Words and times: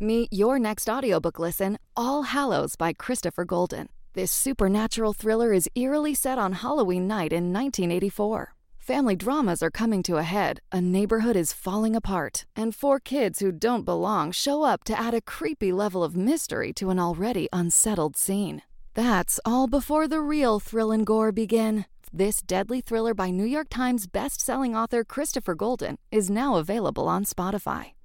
Meet 0.00 0.32
your 0.32 0.60
next 0.60 0.88
audiobook 0.88 1.40
listen, 1.40 1.76
All 1.96 2.22
Hallows 2.22 2.76
by 2.76 2.92
Christopher 2.92 3.44
Golden. 3.44 3.88
This 4.12 4.30
supernatural 4.30 5.12
thriller 5.12 5.52
is 5.52 5.68
eerily 5.74 6.14
set 6.14 6.38
on 6.38 6.52
Halloween 6.52 7.08
night 7.08 7.32
in 7.32 7.52
1984. 7.52 8.54
Family 8.78 9.16
dramas 9.16 9.60
are 9.60 9.72
coming 9.72 10.04
to 10.04 10.18
a 10.18 10.22
head, 10.22 10.60
a 10.70 10.80
neighborhood 10.80 11.34
is 11.34 11.52
falling 11.52 11.96
apart, 11.96 12.46
and 12.54 12.76
four 12.76 13.00
kids 13.00 13.40
who 13.40 13.50
don't 13.50 13.84
belong 13.84 14.30
show 14.30 14.62
up 14.62 14.84
to 14.84 14.96
add 14.96 15.14
a 15.14 15.20
creepy 15.20 15.72
level 15.72 16.04
of 16.04 16.16
mystery 16.16 16.72
to 16.74 16.90
an 16.90 17.00
already 17.00 17.48
unsettled 17.52 18.16
scene. 18.16 18.62
That's 18.94 19.40
all 19.44 19.66
before 19.66 20.06
the 20.06 20.20
real 20.20 20.60
thrill 20.60 20.92
and 20.92 21.04
gore 21.04 21.32
begin. 21.32 21.86
This 22.12 22.40
deadly 22.40 22.80
thriller 22.80 23.14
by 23.14 23.30
New 23.30 23.44
York 23.44 23.66
Times 23.68 24.06
best-selling 24.06 24.76
author 24.76 25.02
Christopher 25.02 25.56
Golden 25.56 25.98
is 26.12 26.30
now 26.30 26.54
available 26.54 27.08
on 27.08 27.24
Spotify. 27.24 27.97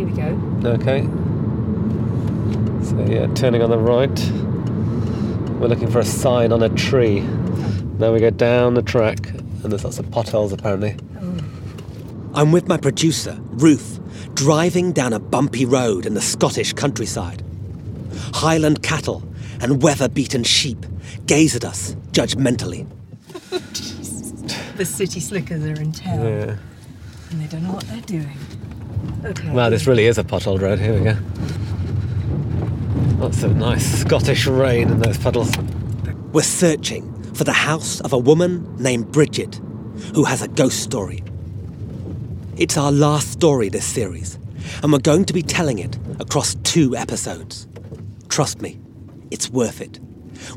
Here 0.00 0.08
we 0.08 0.14
go. 0.14 0.70
Okay. 0.70 1.02
So 2.86 3.04
yeah, 3.06 3.26
turning 3.34 3.60
on 3.60 3.68
the 3.68 3.76
right. 3.76 4.18
We're 5.60 5.68
looking 5.68 5.90
for 5.90 5.98
a 5.98 6.04
sign 6.04 6.52
on 6.52 6.62
a 6.62 6.70
tree. 6.70 7.20
Now 7.98 8.10
we 8.14 8.20
go 8.20 8.30
down 8.30 8.72
the 8.72 8.82
track, 8.82 9.28
and 9.28 9.64
there's 9.64 9.84
lots 9.84 9.98
of 9.98 10.10
potholes 10.10 10.54
apparently. 10.54 10.96
Oh. 11.20 11.36
I'm 12.32 12.50
with 12.50 12.66
my 12.66 12.78
producer, 12.78 13.36
Ruth, 13.50 14.00
driving 14.32 14.92
down 14.92 15.12
a 15.12 15.18
bumpy 15.20 15.66
road 15.66 16.06
in 16.06 16.14
the 16.14 16.22
Scottish 16.22 16.72
countryside. 16.72 17.42
Highland 18.32 18.82
cattle 18.82 19.22
and 19.60 19.82
weather 19.82 20.08
beaten 20.08 20.44
sheep 20.44 20.86
gaze 21.26 21.54
at 21.54 21.64
us 21.66 21.94
judgmentally. 22.12 22.86
The 24.78 24.86
city 24.86 25.20
slickers 25.20 25.62
are 25.66 25.78
in 25.78 25.92
town 25.92 26.20
Yeah. 26.24 26.56
and 27.30 27.38
they 27.40 27.46
don't 27.48 27.62
know 27.64 27.72
what 27.72 27.84
they're 27.84 28.00
doing. 28.00 28.38
Okay. 29.24 29.50
Wow, 29.50 29.68
this 29.68 29.86
really 29.86 30.06
is 30.06 30.16
a 30.16 30.24
potholed 30.24 30.62
road. 30.62 30.78
Here 30.78 30.94
we 30.94 31.04
go. 31.04 31.16
Lots 33.22 33.42
of 33.42 33.54
nice 33.56 34.00
Scottish 34.00 34.46
rain 34.46 34.88
in 34.88 35.00
those 35.00 35.18
puddles. 35.18 35.52
We're 36.32 36.42
searching 36.42 37.12
for 37.34 37.44
the 37.44 37.52
house 37.52 38.00
of 38.00 38.14
a 38.14 38.18
woman 38.18 38.76
named 38.76 39.12
Bridget 39.12 39.60
who 40.14 40.24
has 40.24 40.40
a 40.40 40.48
ghost 40.48 40.80
story. 40.80 41.22
It's 42.56 42.78
our 42.78 42.90
last 42.90 43.30
story 43.32 43.68
this 43.68 43.84
series, 43.84 44.38
and 44.82 44.92
we're 44.92 44.98
going 45.00 45.26
to 45.26 45.34
be 45.34 45.42
telling 45.42 45.78
it 45.78 45.98
across 46.18 46.54
two 46.62 46.96
episodes. 46.96 47.66
Trust 48.28 48.62
me, 48.62 48.78
it's 49.30 49.50
worth 49.50 49.82
it. 49.82 50.00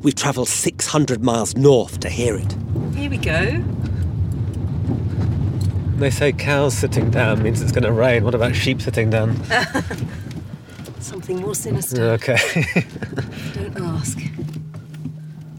We've 0.01 0.15
travelled 0.15 0.47
600 0.47 1.21
miles 1.21 1.57
north 1.57 1.99
to 1.99 2.09
hear 2.09 2.35
it. 2.35 2.55
Here 2.95 3.09
we 3.09 3.17
go. 3.17 3.61
They 5.97 6.09
say 6.09 6.31
cows 6.33 6.75
sitting 6.75 7.11
down 7.11 7.43
means 7.43 7.61
it's 7.61 7.71
going 7.71 7.83
to 7.83 7.91
rain. 7.91 8.23
What 8.23 8.35
about 8.35 8.55
sheep 8.55 8.81
sitting 8.81 9.09
down? 9.09 9.41
Something 10.99 11.41
more 11.41 11.55
sinister. 11.55 12.09
Okay. 12.11 12.37
Don't 13.53 13.77
ask. 13.77 14.19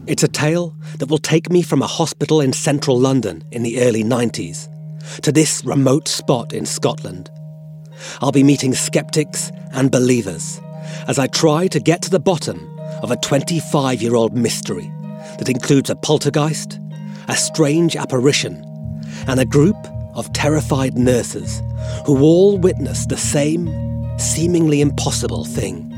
It's 0.07 0.23
a 0.23 0.27
tale 0.27 0.75
that 0.99 1.09
will 1.09 1.17
take 1.17 1.49
me 1.49 1.61
from 1.61 1.81
a 1.81 1.87
hospital 1.87 2.41
in 2.41 2.53
central 2.53 2.99
London 2.99 3.43
in 3.51 3.63
the 3.63 3.81
early 3.81 4.03
90s 4.03 4.69
to 5.21 5.31
this 5.31 5.63
remote 5.65 6.07
spot 6.07 6.53
in 6.53 6.65
Scotland. 6.65 7.31
I'll 8.21 8.31
be 8.31 8.43
meeting 8.43 8.73
skeptics 8.73 9.51
and 9.71 9.91
believers 9.91 10.59
as 11.07 11.17
I 11.17 11.27
try 11.27 11.67
to 11.67 11.79
get 11.79 12.01
to 12.03 12.09
the 12.09 12.19
bottom 12.19 12.69
of 13.01 13.09
a 13.09 13.17
25 13.17 14.01
year 14.01 14.15
old 14.15 14.35
mystery 14.35 14.91
that 15.39 15.49
includes 15.49 15.89
a 15.89 15.95
poltergeist, 15.95 16.79
a 17.27 17.35
strange 17.35 17.95
apparition, 17.95 18.63
and 19.27 19.39
a 19.39 19.45
group 19.45 19.75
of 20.15 20.31
terrified 20.33 20.97
nurses 20.97 21.61
who 22.05 22.21
all 22.21 22.57
witnessed 22.57 23.09
the 23.09 23.17
same 23.17 23.69
seemingly 24.17 24.81
impossible 24.81 25.45
thing. 25.45 25.91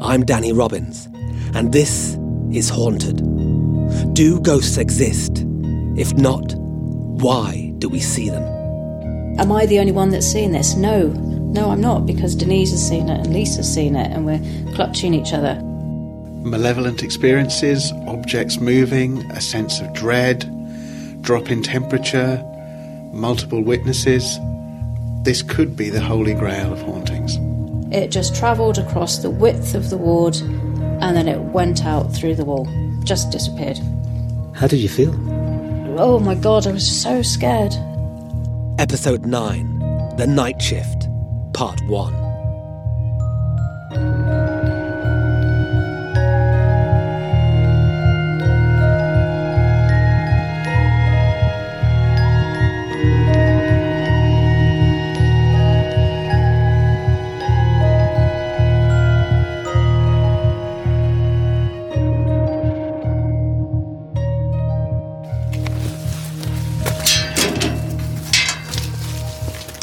I'm 0.00 0.24
Danny 0.24 0.52
Robins, 0.52 1.08
and 1.54 1.72
this 1.72 2.18
is 2.50 2.68
Haunted. 2.68 3.22
Do 4.14 4.40
ghosts 4.40 4.78
exist? 4.78 5.44
If 5.96 6.14
not, 6.14 6.54
why 6.56 7.72
do 7.78 7.88
we 7.88 8.00
see 8.00 8.30
them? 8.30 8.42
Am 9.38 9.52
I 9.52 9.66
the 9.66 9.78
only 9.78 9.92
one 9.92 10.10
that's 10.10 10.26
seen 10.26 10.52
this? 10.52 10.74
No. 10.74 11.08
No, 11.52 11.70
I'm 11.70 11.82
not, 11.82 12.06
because 12.06 12.34
Denise 12.34 12.70
has 12.70 12.88
seen 12.88 13.10
it 13.10 13.26
and 13.26 13.32
Lisa's 13.34 13.72
seen 13.72 13.94
it, 13.94 14.10
and 14.10 14.24
we're 14.24 14.40
clutching 14.74 15.12
each 15.12 15.34
other. 15.34 15.60
malevolent 16.42 17.02
experiences, 17.02 17.92
objects 18.06 18.58
moving, 18.58 19.18
a 19.32 19.40
sense 19.40 19.80
of 19.80 19.92
dread, 19.92 20.40
drop 21.22 21.50
in 21.50 21.62
temperature, 21.62 22.42
multiple 23.12 23.62
witnesses. 23.62 24.38
This 25.22 25.42
could 25.42 25.76
be 25.76 25.90
the 25.90 26.00
holy 26.00 26.34
grail 26.34 26.72
of 26.72 26.80
hauntings. 26.82 27.38
It 27.94 28.10
just 28.10 28.34
travelled 28.34 28.78
across 28.78 29.18
the 29.18 29.30
width 29.30 29.74
of 29.74 29.90
the 29.90 29.98
ward 29.98 30.36
and 30.36 31.16
then 31.16 31.28
it 31.28 31.40
went 31.40 31.84
out 31.84 32.14
through 32.14 32.34
the 32.36 32.44
wall. 32.44 32.66
Just 33.04 33.30
disappeared. 33.30 33.78
How 34.54 34.66
did 34.66 34.78
you 34.78 34.88
feel? 34.88 35.12
Oh 35.98 36.18
my 36.18 36.34
god, 36.34 36.66
I 36.66 36.72
was 36.72 37.02
so 37.02 37.22
scared. 37.22 37.74
Episode 38.78 39.26
9 39.26 40.16
The 40.16 40.26
Night 40.26 40.60
Shift, 40.60 41.08
Part 41.52 41.80
1. 41.82 42.21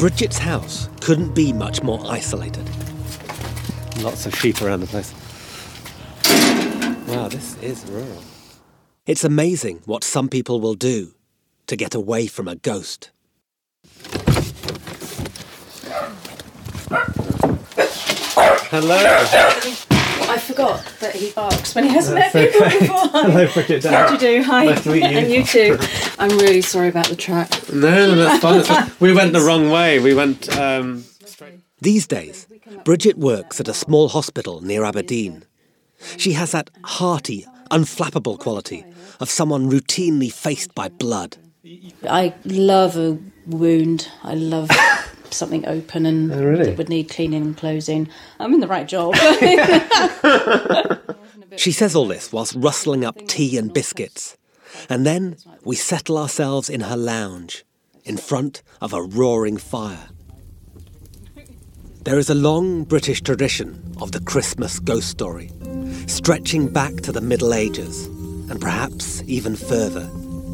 Bridget's 0.00 0.38
house 0.38 0.88
couldn't 1.02 1.34
be 1.34 1.52
much 1.52 1.82
more 1.82 2.00
isolated. 2.06 2.66
Lots 3.98 4.24
of 4.24 4.34
sheep 4.34 4.62
around 4.62 4.80
the 4.80 4.86
place. 4.86 5.12
Wow, 7.06 7.28
this 7.28 7.58
is 7.58 7.84
rural. 7.84 8.22
It's 9.04 9.24
amazing 9.24 9.82
what 9.84 10.02
some 10.02 10.30
people 10.30 10.58
will 10.58 10.72
do 10.72 11.12
to 11.66 11.76
get 11.76 11.94
away 11.94 12.28
from 12.28 12.48
a 12.48 12.56
ghost. 12.56 13.10
Hello. 18.70 19.89
I 20.30 20.38
forgot 20.38 20.84
that 21.00 21.14
he 21.14 21.30
barks 21.32 21.74
when 21.74 21.84
he 21.84 21.90
hasn't 21.90 22.16
That's 22.16 22.34
met 22.34 22.52
people 22.52 22.66
okay. 22.66 22.78
before. 22.80 23.08
Hello, 23.08 23.52
Bridget. 23.52 23.84
How 23.84 24.06
do 24.06 24.12
you 24.14 24.18
do? 24.38 24.42
Hi. 24.44 24.64
Nice 24.66 24.82
to 24.84 24.90
meet 24.92 25.02
you. 25.10 25.18
and 25.18 25.30
you 25.30 25.44
too. 25.44 25.78
I'm 26.18 26.30
really 26.38 26.62
sorry 26.62 26.88
about 26.88 27.06
the 27.08 27.16
track. 27.16 27.50
No, 27.72 28.14
no, 28.14 28.14
that's 28.14 28.40
fine. 28.42 28.56
That's 28.58 28.68
fine. 28.68 28.90
We 29.00 29.12
went 29.12 29.32
the 29.32 29.40
wrong 29.40 29.70
way. 29.70 29.98
We 29.98 30.14
went. 30.14 30.48
Um, 30.56 31.04
These 31.80 32.06
days, 32.06 32.46
Bridget 32.84 33.16
works 33.18 33.60
at 33.60 33.68
a 33.68 33.74
small 33.74 34.08
hospital 34.08 34.60
near 34.60 34.84
Aberdeen. 34.84 35.44
She 36.16 36.32
has 36.32 36.52
that 36.52 36.70
hearty, 36.84 37.46
unflappable 37.70 38.38
quality 38.38 38.84
of 39.20 39.28
someone 39.30 39.70
routinely 39.70 40.32
faced 40.32 40.74
by 40.74 40.88
blood. 40.88 41.36
I 42.08 42.34
love 42.44 42.96
a 42.96 43.18
wound. 43.46 44.08
I 44.22 44.34
love 44.34 44.70
something 45.34 45.66
open 45.66 46.06
and 46.06 46.32
Oh, 46.32 46.42
really? 46.44 46.64
that 46.66 46.78
would 46.78 46.88
need 46.88 47.08
cleaning 47.08 47.42
and 47.42 47.56
closing. 47.56 48.08
I'm 48.38 48.52
in 48.54 48.60
the 48.60 48.68
right 48.68 48.86
job. 48.88 49.14
She 51.56 51.72
says 51.72 51.96
all 51.96 52.06
this 52.06 52.32
whilst 52.32 52.54
rustling 52.54 53.04
up 53.04 53.16
tea 53.26 53.58
and 53.58 53.74
biscuits. 53.74 54.36
And 54.88 55.04
then 55.04 55.36
we 55.64 55.74
settle 55.76 56.16
ourselves 56.16 56.70
in 56.70 56.82
her 56.82 56.96
lounge, 56.96 57.64
in 58.04 58.16
front 58.16 58.62
of 58.80 58.92
a 58.94 59.02
roaring 59.02 59.56
fire. 59.56 60.08
There 62.04 62.18
is 62.18 62.30
a 62.30 62.34
long 62.34 62.84
British 62.84 63.20
tradition 63.20 63.82
of 64.00 64.12
the 64.12 64.20
Christmas 64.20 64.78
ghost 64.78 65.08
story, 65.08 65.50
stretching 66.06 66.68
back 66.72 66.94
to 67.02 67.12
the 67.12 67.20
Middle 67.20 67.52
Ages, 67.52 68.06
and 68.48 68.60
perhaps 68.60 69.22
even 69.26 69.56
further, 69.56 70.08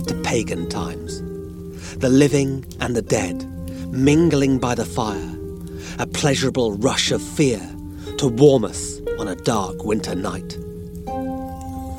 to 0.07 0.21
pagan 0.25 0.69
times. 0.69 1.21
The 1.99 2.09
living 2.09 2.65
and 2.81 2.97
the 2.97 3.03
dead, 3.03 3.47
mingling 3.97 4.59
by 4.59 4.75
the 4.75 4.85
fire, 4.85 5.35
a 5.99 6.07
pleasurable 6.07 6.75
rush 6.75 7.11
of 7.11 7.23
fear 7.23 7.61
to 8.19 8.29
warm 8.29 8.65
us 8.65 9.01
on 9.19 9.29
a 9.29 9.35
dark 9.35 9.85
winter 9.85 10.15
night. 10.15 10.57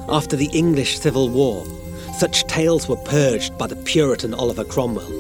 After 0.10 0.36
the 0.36 0.50
English 0.54 1.00
Civil 1.00 1.30
War, 1.30 1.66
such 2.18 2.46
tales 2.46 2.88
were 2.88 2.96
purged 2.98 3.58
by 3.58 3.68
the 3.68 3.76
Puritan 3.76 4.34
Oliver 4.34 4.64
Cromwell, 4.64 5.12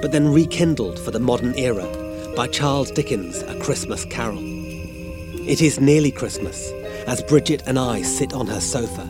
but 0.00 0.12
then 0.12 0.32
rekindled 0.32 0.98
for 0.98 1.10
the 1.10 1.20
modern 1.20 1.54
era 1.56 1.86
by 2.34 2.46
Charles 2.48 2.90
Dickens' 2.90 3.42
A 3.42 3.58
Christmas 3.60 4.04
Carol. 4.06 4.40
It 5.48 5.60
is 5.60 5.80
nearly 5.80 6.10
Christmas 6.10 6.72
as 7.06 7.22
Bridget 7.22 7.62
and 7.66 7.78
I 7.78 8.02
sit 8.02 8.32
on 8.32 8.46
her 8.46 8.60
sofa, 8.60 9.08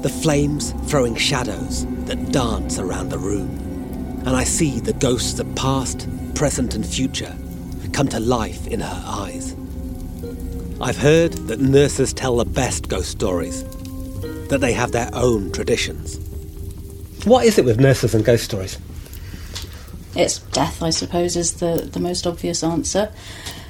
the 0.00 0.08
flames 0.08 0.72
throwing 0.86 1.16
shadows 1.16 1.86
that 2.06 2.32
dance 2.32 2.78
around 2.78 3.10
the 3.10 3.18
room. 3.18 3.71
And 4.24 4.36
I 4.36 4.44
see 4.44 4.80
the 4.80 4.92
ghosts 4.94 5.38
of 5.40 5.54
past, 5.54 6.08
present, 6.34 6.74
and 6.74 6.86
future 6.86 7.36
come 7.92 8.08
to 8.08 8.20
life 8.20 8.66
in 8.66 8.80
her 8.80 9.02
eyes. 9.04 9.54
I've 10.80 10.96
heard 10.96 11.32
that 11.48 11.60
nurses 11.60 12.12
tell 12.12 12.36
the 12.36 12.44
best 12.44 12.88
ghost 12.88 13.10
stories, 13.10 13.64
that 14.48 14.60
they 14.60 14.72
have 14.72 14.92
their 14.92 15.10
own 15.12 15.52
traditions. 15.52 16.18
What 17.24 17.44
is 17.46 17.58
it 17.58 17.64
with 17.64 17.78
nurses 17.78 18.14
and 18.14 18.24
ghost 18.24 18.44
stories? 18.44 18.78
It's 20.14 20.38
death, 20.38 20.82
I 20.82 20.90
suppose, 20.90 21.36
is 21.36 21.54
the, 21.54 21.88
the 21.90 22.00
most 22.00 22.26
obvious 22.26 22.64
answer. 22.64 23.12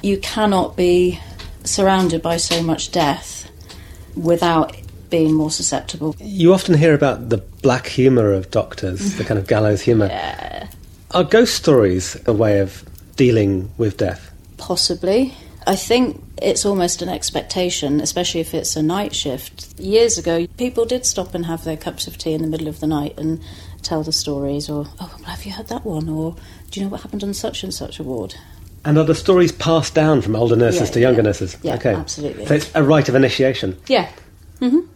You 0.01 0.17
cannot 0.17 0.75
be 0.75 1.19
surrounded 1.63 2.21
by 2.21 2.37
so 2.37 2.61
much 2.63 2.91
death 2.91 3.49
without 4.15 4.75
being 5.13 5.31
more 5.35 5.51
susceptible. 5.51 6.15
You 6.19 6.55
often 6.55 6.73
hear 6.73 6.95
about 6.95 7.29
the 7.29 7.37
black 7.37 7.85
humour 7.85 8.33
of 8.33 8.49
doctors, 8.49 9.13
the 9.17 9.23
kind 9.23 9.37
of 9.39 9.45
gallows 9.45 9.79
humour. 9.79 10.07
Yeah. 10.07 10.67
Are 11.11 11.23
ghost 11.23 11.53
stories 11.53 12.17
a 12.25 12.33
way 12.33 12.59
of 12.61 12.83
dealing 13.15 13.71
with 13.77 13.97
death? 13.97 14.31
Possibly. 14.57 15.35
I 15.67 15.75
think 15.75 16.19
it's 16.41 16.65
almost 16.65 17.03
an 17.03 17.09
expectation, 17.09 18.01
especially 18.01 18.41
if 18.41 18.55
it's 18.55 18.75
a 18.75 18.81
night 18.81 19.13
shift. 19.13 19.79
Years 19.79 20.17
ago, 20.17 20.47
people 20.57 20.85
did 20.85 21.05
stop 21.05 21.35
and 21.35 21.45
have 21.45 21.63
their 21.63 21.77
cups 21.77 22.07
of 22.07 22.17
tea 22.17 22.33
in 22.33 22.41
the 22.41 22.47
middle 22.47 22.67
of 22.67 22.79
the 22.79 22.87
night 22.87 23.13
and 23.15 23.39
tell 23.83 24.01
the 24.01 24.11
stories, 24.11 24.67
or, 24.67 24.87
oh, 24.99 25.15
well, 25.19 25.29
have 25.29 25.45
you 25.45 25.51
heard 25.51 25.67
that 25.67 25.85
one? 25.85 26.09
Or, 26.09 26.35
do 26.71 26.79
you 26.79 26.85
know 26.87 26.91
what 26.91 27.01
happened 27.01 27.23
on 27.23 27.35
such 27.35 27.63
and 27.63 27.71
such 27.71 27.99
a 27.99 28.03
ward? 28.03 28.33
And 28.83 28.97
are 28.97 29.05
the 29.05 29.13
stories 29.13 29.51
passed 29.51 29.93
down 29.93 30.21
from 30.21 30.35
older 30.35 30.55
nurses 30.55 30.89
Yeah, 30.89 30.93
to 30.93 30.99
younger 31.01 31.21
yeah. 31.21 31.27
nurses? 31.27 31.57
Yeah, 31.61 31.75
okay. 31.75 31.93
absolutely. 31.93 32.47
So 32.47 32.55
it's 32.55 32.71
a 32.73 32.81
rite 32.83 33.09
of 33.09 33.13
initiation. 33.15 33.77
Yeah. 33.85 34.09
Mm-hmm. 34.59 34.87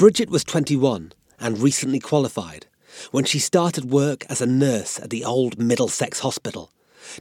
Bridget 0.00 0.30
was 0.30 0.44
21 0.44 1.12
and 1.38 1.58
recently 1.58 2.00
qualified 2.00 2.64
when 3.10 3.24
she 3.24 3.38
started 3.38 3.90
work 3.90 4.24
as 4.30 4.40
a 4.40 4.46
nurse 4.46 4.98
at 4.98 5.10
the 5.10 5.26
old 5.26 5.58
Middlesex 5.58 6.20
Hospital, 6.20 6.72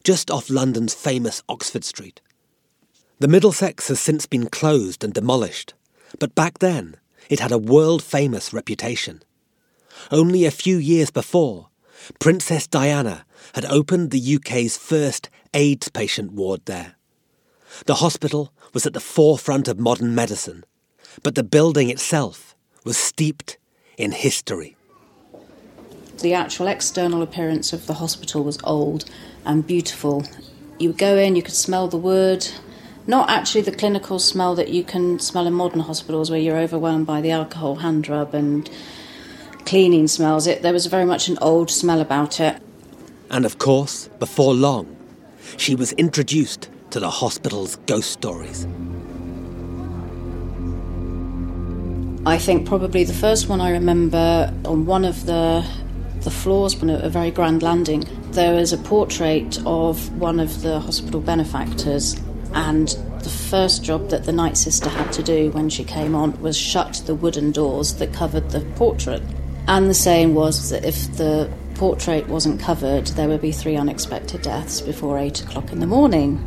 just 0.06 0.32
off 0.32 0.50
London's 0.50 0.94
famous 0.94 1.44
Oxford 1.50 1.84
Street. 1.84 2.22
The 3.20 3.28
Middlesex 3.28 3.90
has 3.90 4.00
since 4.00 4.26
been 4.26 4.48
closed 4.48 5.04
and 5.04 5.14
demolished, 5.14 5.74
but 6.20 6.36
back 6.36 6.60
then 6.60 6.96
it 7.30 7.42
had 7.42 7.52
a 7.52 7.58
world 7.58 8.02
famous 8.02 8.54
reputation. 8.54 9.24
Only 10.10 10.46
a 10.46 10.50
few 10.50 10.78
years 10.78 11.12
before, 11.12 11.68
Princess 12.18 12.66
Diana 12.66 13.26
had 13.56 13.66
opened 13.66 14.12
the 14.12 14.36
UK's 14.38 14.78
first 14.78 15.30
AIDS 15.54 15.90
patient 15.90 16.32
ward 16.32 16.62
there. 16.64 16.96
The 17.88 17.96
hospital 17.96 18.54
was 18.74 18.86
at 18.86 18.94
the 18.94 19.02
forefront 19.02 19.68
of 19.68 19.82
modern 19.82 20.16
medicine, 20.16 20.64
but 21.24 21.36
the 21.36 21.44
building 21.44 21.90
itself 21.90 22.56
was 22.84 22.98
steeped 22.98 23.58
in 23.98 24.12
history. 24.12 24.76
The 26.22 26.34
actual 26.34 26.68
external 26.68 27.22
appearance 27.22 27.72
of 27.72 27.88
the 27.88 27.96
hospital 27.96 28.44
was 28.44 28.58
old 28.64 29.06
and 29.46 29.66
beautiful. 29.66 30.26
You 30.78 30.90
would 30.90 30.98
go 30.98 31.18
in, 31.18 31.36
you 31.36 31.42
could 31.42 31.54
smell 31.54 31.88
the 31.88 31.98
wood. 31.98 32.48
Not 33.08 33.30
actually 33.30 33.62
the 33.62 33.72
clinical 33.72 34.20
smell 34.20 34.54
that 34.56 34.70
you 34.70 34.84
can 34.84 35.20
smell 35.20 35.48
in 35.48 35.54
modern 35.54 35.80
hospitals 35.82 36.30
where 36.30 36.40
you're 36.40 36.58
overwhelmed 36.58 37.08
by 37.08 37.22
the 37.22 37.32
alcohol 37.32 37.76
hand 37.76 38.08
rub 38.08 38.34
and 38.34 38.70
cleaning 39.66 40.08
smells. 40.08 40.46
It, 40.46 40.62
there 40.62 40.74
was 40.74 40.86
very 40.88 41.06
much 41.06 41.28
an 41.28 41.38
old 41.42 41.72
smell 41.72 42.02
about 42.02 42.40
it. 42.40 42.62
And 43.30 43.46
of 43.46 43.58
course, 43.58 44.10
before 44.20 44.54
long, 44.54 44.96
she 45.58 45.76
was 45.76 45.94
introduced 45.94 46.70
to 46.92 47.00
the 47.00 47.10
hospital's 47.10 47.78
ghost 47.88 48.12
stories. 48.12 48.68
I 52.30 52.38
think 52.38 52.68
probably 52.68 53.04
the 53.04 53.14
first 53.14 53.50
one 53.50 53.60
I 53.60 53.72
remember 53.72 54.54
on 54.64 54.86
one 54.86 55.04
of 55.04 55.26
the 55.26 55.66
the 56.22 56.30
floors 56.30 56.80
on 56.80 56.92
a, 56.92 57.00
a 57.00 57.10
very 57.10 57.32
grand 57.32 57.64
landing. 57.64 58.06
There 58.34 58.54
was 58.54 58.72
a 58.72 58.78
portrait 58.78 59.58
of 59.66 60.16
one 60.16 60.40
of 60.40 60.62
the 60.62 60.80
hospital 60.80 61.22
benefactors, 61.22 62.22
and 62.54 62.90
the 63.24 63.32
first 63.32 63.84
job 63.84 64.10
that 64.10 64.26
the 64.26 64.32
night 64.32 64.58
sister 64.58 64.90
had 64.90 65.12
to 65.14 65.24
do 65.24 65.50
when 65.54 65.70
she 65.70 65.84
came 65.84 66.14
on 66.14 66.40
was 66.40 66.56
shut 66.56 67.02
the 67.08 67.16
wooden 67.16 67.52
doors 67.52 67.96
that 67.96 68.14
covered 68.14 68.52
the 68.52 68.62
portrait. 68.76 69.24
And 69.68 69.90
the 69.90 69.96
saying 69.96 70.36
was 70.36 70.70
that 70.70 70.86
if 70.86 71.12
the 71.18 71.52
portrait 71.74 72.28
wasn't 72.28 72.60
covered, 72.60 73.08
there 73.08 73.28
would 73.28 73.42
be 73.42 73.52
three 73.52 73.76
unexpected 73.76 74.44
deaths 74.44 74.82
before 74.82 75.18
eight 75.18 75.42
o'clock 75.42 75.72
in 75.72 75.80
the 75.80 75.88
morning. 75.88 76.38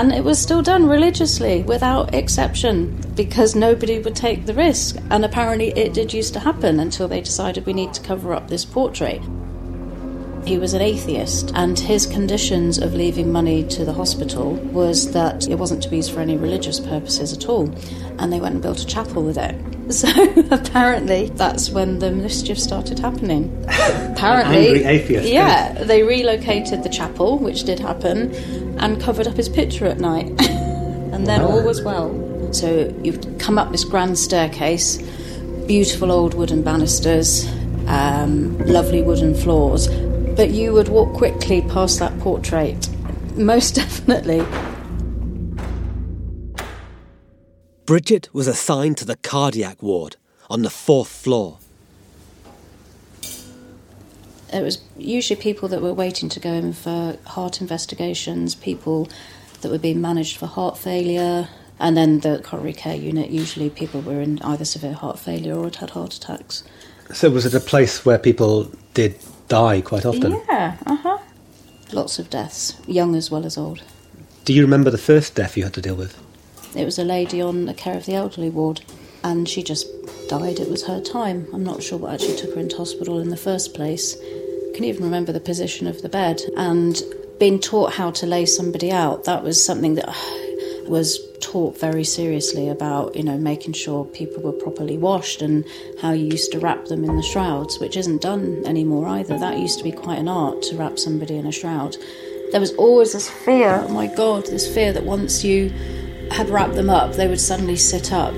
And 0.00 0.14
it 0.14 0.24
was 0.24 0.38
still 0.40 0.62
done 0.62 0.88
religiously, 0.88 1.62
without 1.64 2.14
exception, 2.14 2.96
because 3.14 3.54
nobody 3.54 3.98
would 3.98 4.16
take 4.16 4.46
the 4.46 4.54
risk. 4.54 4.96
And 5.10 5.26
apparently, 5.26 5.72
it 5.76 5.92
did 5.92 6.14
used 6.14 6.32
to 6.32 6.40
happen 6.40 6.80
until 6.80 7.06
they 7.06 7.20
decided 7.20 7.66
we 7.66 7.74
need 7.74 7.92
to 7.92 8.00
cover 8.00 8.32
up 8.32 8.48
this 8.48 8.64
portrait. 8.64 9.20
He 10.44 10.58
was 10.58 10.74
an 10.74 10.80
atheist, 10.80 11.52
and 11.54 11.78
his 11.78 12.06
conditions 12.06 12.78
of 12.78 12.94
leaving 12.94 13.30
money 13.30 13.62
to 13.68 13.84
the 13.84 13.92
hospital 13.92 14.54
was 14.54 15.12
that 15.12 15.48
it 15.48 15.56
wasn't 15.56 15.82
to 15.82 15.88
be 15.88 15.96
used 15.96 16.12
for 16.12 16.20
any 16.20 16.36
religious 16.36 16.80
purposes 16.80 17.32
at 17.32 17.48
all. 17.48 17.72
And 18.18 18.32
they 18.32 18.40
went 18.40 18.54
and 18.54 18.62
built 18.62 18.80
a 18.80 18.86
chapel 18.86 19.22
with 19.22 19.38
it. 19.38 19.54
So 19.90 20.08
apparently, 20.52 21.30
that's 21.30 21.70
when 21.70 21.98
the 21.98 22.12
mischief 22.12 22.60
started 22.60 23.00
happening. 23.00 23.50
Apparently, 23.68 24.66
angry 24.66 24.84
atheist, 24.84 25.28
Yeah, 25.28 25.72
they 25.82 26.04
relocated 26.04 26.84
the 26.84 26.88
chapel, 26.88 27.38
which 27.38 27.64
did 27.64 27.80
happen, 27.80 28.32
and 28.78 29.00
covered 29.00 29.26
up 29.26 29.34
his 29.34 29.48
picture 29.48 29.86
at 29.86 29.98
night. 29.98 30.28
and 31.12 31.26
then 31.26 31.40
all 31.40 31.64
was 31.64 31.82
well. 31.82 32.08
So 32.52 32.94
you've 33.02 33.38
come 33.38 33.58
up 33.58 33.72
this 33.72 33.82
grand 33.82 34.16
staircase, 34.16 34.98
beautiful 35.66 36.12
old 36.12 36.34
wooden 36.34 36.62
banisters, 36.62 37.48
um, 37.88 38.56
lovely 38.60 39.02
wooden 39.02 39.34
floors, 39.34 39.88
but 40.36 40.50
you 40.50 40.72
would 40.72 40.88
walk 40.88 41.14
quickly 41.14 41.62
past 41.62 41.98
that 41.98 42.18
portrait. 42.20 42.88
Most 43.36 43.74
definitely. 43.76 44.44
Bridget 47.86 48.28
was 48.32 48.46
assigned 48.46 48.98
to 48.98 49.04
the 49.04 49.16
cardiac 49.16 49.82
ward 49.82 50.16
on 50.48 50.62
the 50.62 50.70
fourth 50.70 51.08
floor. 51.08 51.58
It 54.52 54.62
was 54.62 54.82
usually 54.96 55.40
people 55.40 55.68
that 55.68 55.80
were 55.80 55.92
waiting 55.92 56.28
to 56.28 56.40
go 56.40 56.52
in 56.52 56.72
for 56.72 57.16
heart 57.26 57.60
investigations, 57.60 58.54
people 58.54 59.08
that 59.60 59.70
were 59.70 59.78
being 59.78 60.00
managed 60.00 60.36
for 60.36 60.46
heart 60.46 60.78
failure, 60.78 61.48
and 61.78 61.96
then 61.96 62.20
the 62.20 62.40
coronary 62.44 62.72
care 62.72 62.94
unit. 62.94 63.30
Usually, 63.30 63.70
people 63.70 64.00
were 64.00 64.20
in 64.20 64.40
either 64.42 64.64
severe 64.64 64.92
heart 64.92 65.18
failure 65.18 65.54
or 65.54 65.64
had 65.64 65.76
had 65.76 65.90
heart 65.90 66.14
attacks. 66.14 66.62
So 67.12 67.30
was 67.30 67.46
it 67.46 67.54
a 67.54 67.60
place 67.60 68.04
where 68.04 68.18
people 68.18 68.70
did 68.94 69.16
die 69.50 69.82
quite 69.82 70.06
often? 70.06 70.40
Yeah, 70.48 70.76
uh 70.86 70.96
huh. 70.96 71.18
Lots 71.92 72.18
of 72.18 72.30
deaths, 72.30 72.80
young 72.86 73.14
as 73.14 73.30
well 73.30 73.44
as 73.44 73.58
old. 73.58 73.82
Do 74.46 74.54
you 74.54 74.62
remember 74.62 74.90
the 74.90 74.98
first 74.98 75.34
death 75.34 75.56
you 75.56 75.64
had 75.64 75.74
to 75.74 75.82
deal 75.82 75.96
with? 75.96 76.16
It 76.74 76.84
was 76.84 76.98
a 76.98 77.04
lady 77.04 77.42
on 77.42 77.66
the 77.66 77.74
care 77.74 77.96
of 77.96 78.06
the 78.06 78.14
elderly 78.14 78.48
ward, 78.48 78.80
and 79.22 79.48
she 79.48 79.62
just 79.62 79.86
died. 80.28 80.60
It 80.60 80.70
was 80.70 80.86
her 80.86 81.00
time. 81.00 81.46
I'm 81.52 81.64
not 81.64 81.82
sure 81.82 81.98
what 81.98 82.14
actually 82.14 82.36
took 82.36 82.54
her 82.54 82.60
into 82.60 82.76
hospital 82.76 83.18
in 83.18 83.28
the 83.28 83.36
first 83.36 83.74
place. 83.74 84.16
Can 84.74 84.84
even 84.84 85.04
remember 85.04 85.32
the 85.32 85.40
position 85.40 85.88
of 85.88 86.00
the 86.00 86.08
bed 86.08 86.40
and 86.56 87.02
being 87.40 87.58
taught 87.58 87.94
how 87.94 88.12
to 88.12 88.26
lay 88.26 88.46
somebody 88.46 88.92
out. 88.92 89.24
That 89.24 89.42
was 89.42 89.62
something 89.62 89.96
that 89.96 90.08
was 90.86 91.18
taught 91.40 91.78
very 91.78 92.04
seriously 92.04 92.68
about, 92.68 93.16
you 93.16 93.22
know, 93.22 93.36
making 93.38 93.72
sure 93.72 94.04
people 94.04 94.42
were 94.42 94.52
properly 94.52 94.98
washed 94.98 95.42
and 95.42 95.64
how 96.00 96.12
you 96.12 96.26
used 96.26 96.52
to 96.52 96.58
wrap 96.58 96.86
them 96.86 97.04
in 97.04 97.16
the 97.16 97.22
shrouds, 97.22 97.78
which 97.78 97.96
isn't 97.96 98.22
done 98.22 98.62
anymore 98.66 99.08
either. 99.08 99.38
That 99.38 99.58
used 99.58 99.78
to 99.78 99.84
be 99.84 99.92
quite 99.92 100.18
an 100.18 100.28
art 100.28 100.62
to 100.62 100.76
wrap 100.76 100.98
somebody 100.98 101.36
in 101.36 101.46
a 101.46 101.52
shroud. 101.52 101.96
There 102.52 102.60
was 102.60 102.72
always 102.74 103.12
this 103.12 103.30
fear, 103.30 103.84
oh 103.84 103.88
my 103.88 104.06
god, 104.06 104.46
this 104.46 104.72
fear 104.72 104.92
that 104.92 105.04
once 105.04 105.44
you 105.44 105.70
had 106.30 106.48
wrapped 106.48 106.74
them 106.74 106.90
up, 106.90 107.14
they 107.14 107.28
would 107.28 107.40
suddenly 107.40 107.76
sit 107.76 108.12
up. 108.12 108.34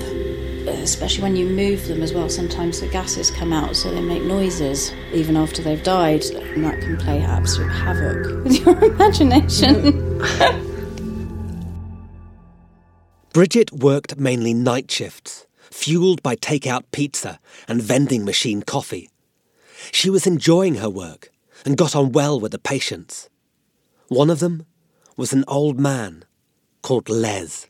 Especially 0.67 1.23
when 1.23 1.35
you 1.35 1.45
move 1.45 1.87
them 1.87 2.01
as 2.01 2.13
well, 2.13 2.29
sometimes 2.29 2.79
the 2.79 2.87
gases 2.87 3.29
come 3.31 3.51
out, 3.51 3.75
so 3.75 3.91
they 3.91 4.01
make 4.01 4.23
noises 4.23 4.93
even 5.11 5.35
after 5.35 5.61
they've 5.61 5.83
died. 5.83 6.23
And 6.23 6.63
that 6.63 6.79
can 6.79 6.97
play 6.97 7.21
absolute 7.21 7.69
havoc 7.69 8.25
with 8.43 8.65
your 8.65 8.83
imagination. 8.83 10.71
Bridget 13.33 13.71
worked 13.71 14.19
mainly 14.19 14.53
night 14.53 14.91
shifts, 14.91 15.47
fueled 15.71 16.21
by 16.21 16.35
takeout 16.35 16.83
pizza 16.91 17.39
and 17.67 17.81
vending 17.81 18.23
machine 18.23 18.61
coffee. 18.61 19.09
She 19.91 20.11
was 20.11 20.27
enjoying 20.27 20.75
her 20.75 20.89
work 20.89 21.31
and 21.65 21.75
got 21.75 21.95
on 21.95 22.11
well 22.11 22.39
with 22.39 22.51
the 22.51 22.59
patients. 22.59 23.29
One 24.07 24.29
of 24.29 24.39
them 24.39 24.67
was 25.17 25.33
an 25.33 25.45
old 25.47 25.79
man 25.79 26.25
called 26.83 27.09
Les. 27.09 27.65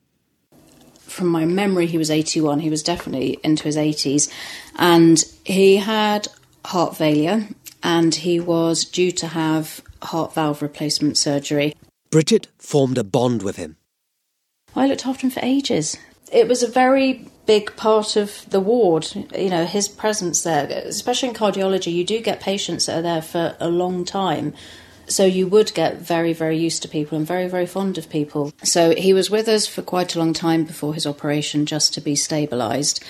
From 1.00 1.28
my 1.28 1.46
memory, 1.46 1.88
he 1.88 1.98
was 1.98 2.12
81. 2.12 2.60
He 2.60 2.70
was 2.70 2.84
definitely 2.84 3.40
into 3.42 3.64
his 3.64 3.78
80s. 3.78 4.30
And 4.76 5.24
he 5.46 5.78
had 5.78 6.28
heart 6.66 6.98
failure 6.98 7.48
and 7.82 8.14
he 8.14 8.38
was 8.38 8.84
due 8.84 9.14
to 9.14 9.28
have 9.28 9.80
heart 10.02 10.34
valve 10.34 10.62
replacement 10.62 11.18
surgery. 11.18 11.74
Bridget 12.10 12.50
formed 12.58 12.98
a 12.98 13.06
bond 13.06 13.44
with 13.44 13.56
him. 13.56 13.78
I 14.76 14.88
looked 14.88 15.06
after 15.06 15.28
him 15.28 15.32
for 15.32 15.42
ages. 15.44 15.98
It 16.32 16.48
was 16.48 16.64
a 16.64 16.68
very 16.68 17.28
big 17.46 17.76
part 17.76 18.16
of 18.16 18.50
the 18.50 18.60
ward, 18.60 19.08
you 19.38 19.50
know, 19.50 19.66
his 19.66 19.88
presence 19.88 20.44
there, 20.44 20.66
especially 20.86 21.30
in 21.30 21.36
cardiology. 21.36 21.94
You 21.94 22.04
do 22.06 22.20
get 22.20 22.40
patients 22.40 22.86
that 22.86 23.00
are 23.00 23.02
there 23.02 23.22
for 23.22 23.56
a 23.60 23.70
long 23.70 24.06
time 24.06 24.54
So 25.08 25.26
you 25.26 25.48
would 25.48 25.74
get 25.74 25.98
very, 25.98 26.34
very 26.34 26.58
used 26.58 26.82
to 26.84 26.88
people 26.88 27.18
and 27.18 27.28
very, 27.28 27.48
very 27.48 27.66
fond 27.66 27.98
of 27.98 28.10
people. 28.10 28.54
So 28.64 28.96
he 28.96 29.14
was 29.14 29.30
with 29.30 29.48
us 29.48 29.68
for 29.68 29.82
quite 29.82 30.16
a 30.16 30.20
long 30.20 30.34
time 30.34 30.64
before 30.64 30.94
his 30.94 31.06
operation 31.06 31.66
just 31.66 31.94
to 31.94 32.02
be 32.02 32.16
stabilised 32.16 33.04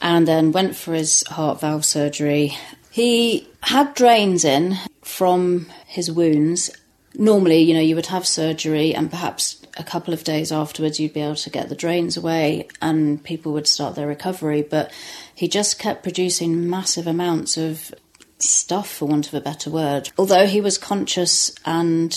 and 0.00 0.26
then 0.26 0.52
went 0.52 0.76
for 0.76 0.94
his 0.94 1.24
heart 1.28 1.60
valve 1.60 1.84
surgery. 1.84 2.56
He 2.90 3.48
had 3.62 3.94
drains 3.94 4.44
in 4.44 4.76
from 5.02 5.66
his 5.86 6.10
wounds. 6.10 6.70
Normally, 7.14 7.60
you 7.60 7.74
know, 7.74 7.80
you 7.80 7.94
would 7.94 8.06
have 8.06 8.26
surgery 8.26 8.94
and 8.94 9.10
perhaps 9.10 9.54
a 9.78 9.84
couple 9.84 10.12
of 10.12 10.24
days 10.24 10.50
afterwards 10.50 10.98
you'd 10.98 11.14
be 11.14 11.20
able 11.20 11.36
to 11.36 11.50
get 11.50 11.68
the 11.68 11.74
drains 11.74 12.16
away 12.16 12.68
and 12.82 13.22
people 13.22 13.52
would 13.52 13.66
start 13.66 13.94
their 13.94 14.06
recovery. 14.06 14.62
But 14.62 14.92
he 15.34 15.48
just 15.48 15.78
kept 15.78 16.02
producing 16.02 16.68
massive 16.68 17.06
amounts 17.06 17.56
of 17.56 17.94
stuff, 18.38 18.90
for 18.90 19.06
want 19.06 19.28
of 19.28 19.34
a 19.34 19.40
better 19.40 19.70
word. 19.70 20.10
Although 20.18 20.46
he 20.46 20.60
was 20.60 20.78
conscious 20.78 21.52
and 21.64 22.14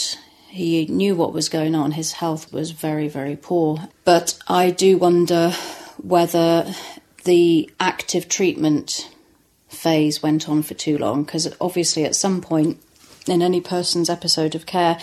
he 0.49 0.85
knew 0.87 1.15
what 1.15 1.33
was 1.33 1.49
going 1.49 1.75
on, 1.75 1.91
his 1.91 2.13
health 2.13 2.51
was 2.51 2.71
very, 2.71 3.07
very 3.07 3.35
poor. 3.35 3.89
But 4.03 4.37
I 4.47 4.69
do 4.69 4.97
wonder 4.97 5.51
whether 6.01 6.73
the 7.23 7.71
active 7.79 8.27
treatment 8.27 9.09
phase 9.69 10.21
went 10.21 10.49
on 10.49 10.61
for 10.61 10.73
too 10.73 10.97
long 10.97 11.23
because 11.23 11.53
obviously 11.61 12.03
at 12.03 12.15
some 12.15 12.41
point 12.41 12.81
in 13.27 13.41
any 13.41 13.61
person's 13.61 14.09
episode 14.09 14.55
of 14.55 14.65
care 14.65 14.97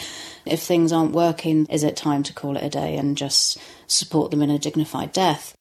if 0.45 0.61
things 0.61 0.93
aren't 0.93 1.13
working 1.13 1.67
is 1.67 1.85
it 1.85 1.97
time 1.97 2.23
to 2.23 2.33
call 2.33 2.57
it 2.57 2.65
a 2.65 2.69
day 2.69 2.97
and 2.97 3.17
just 3.17 3.59
support 3.87 4.31
them 4.31 4.43
in 4.43 4.51
a 4.51 4.59
dignified 4.59 5.13
death 5.13 5.55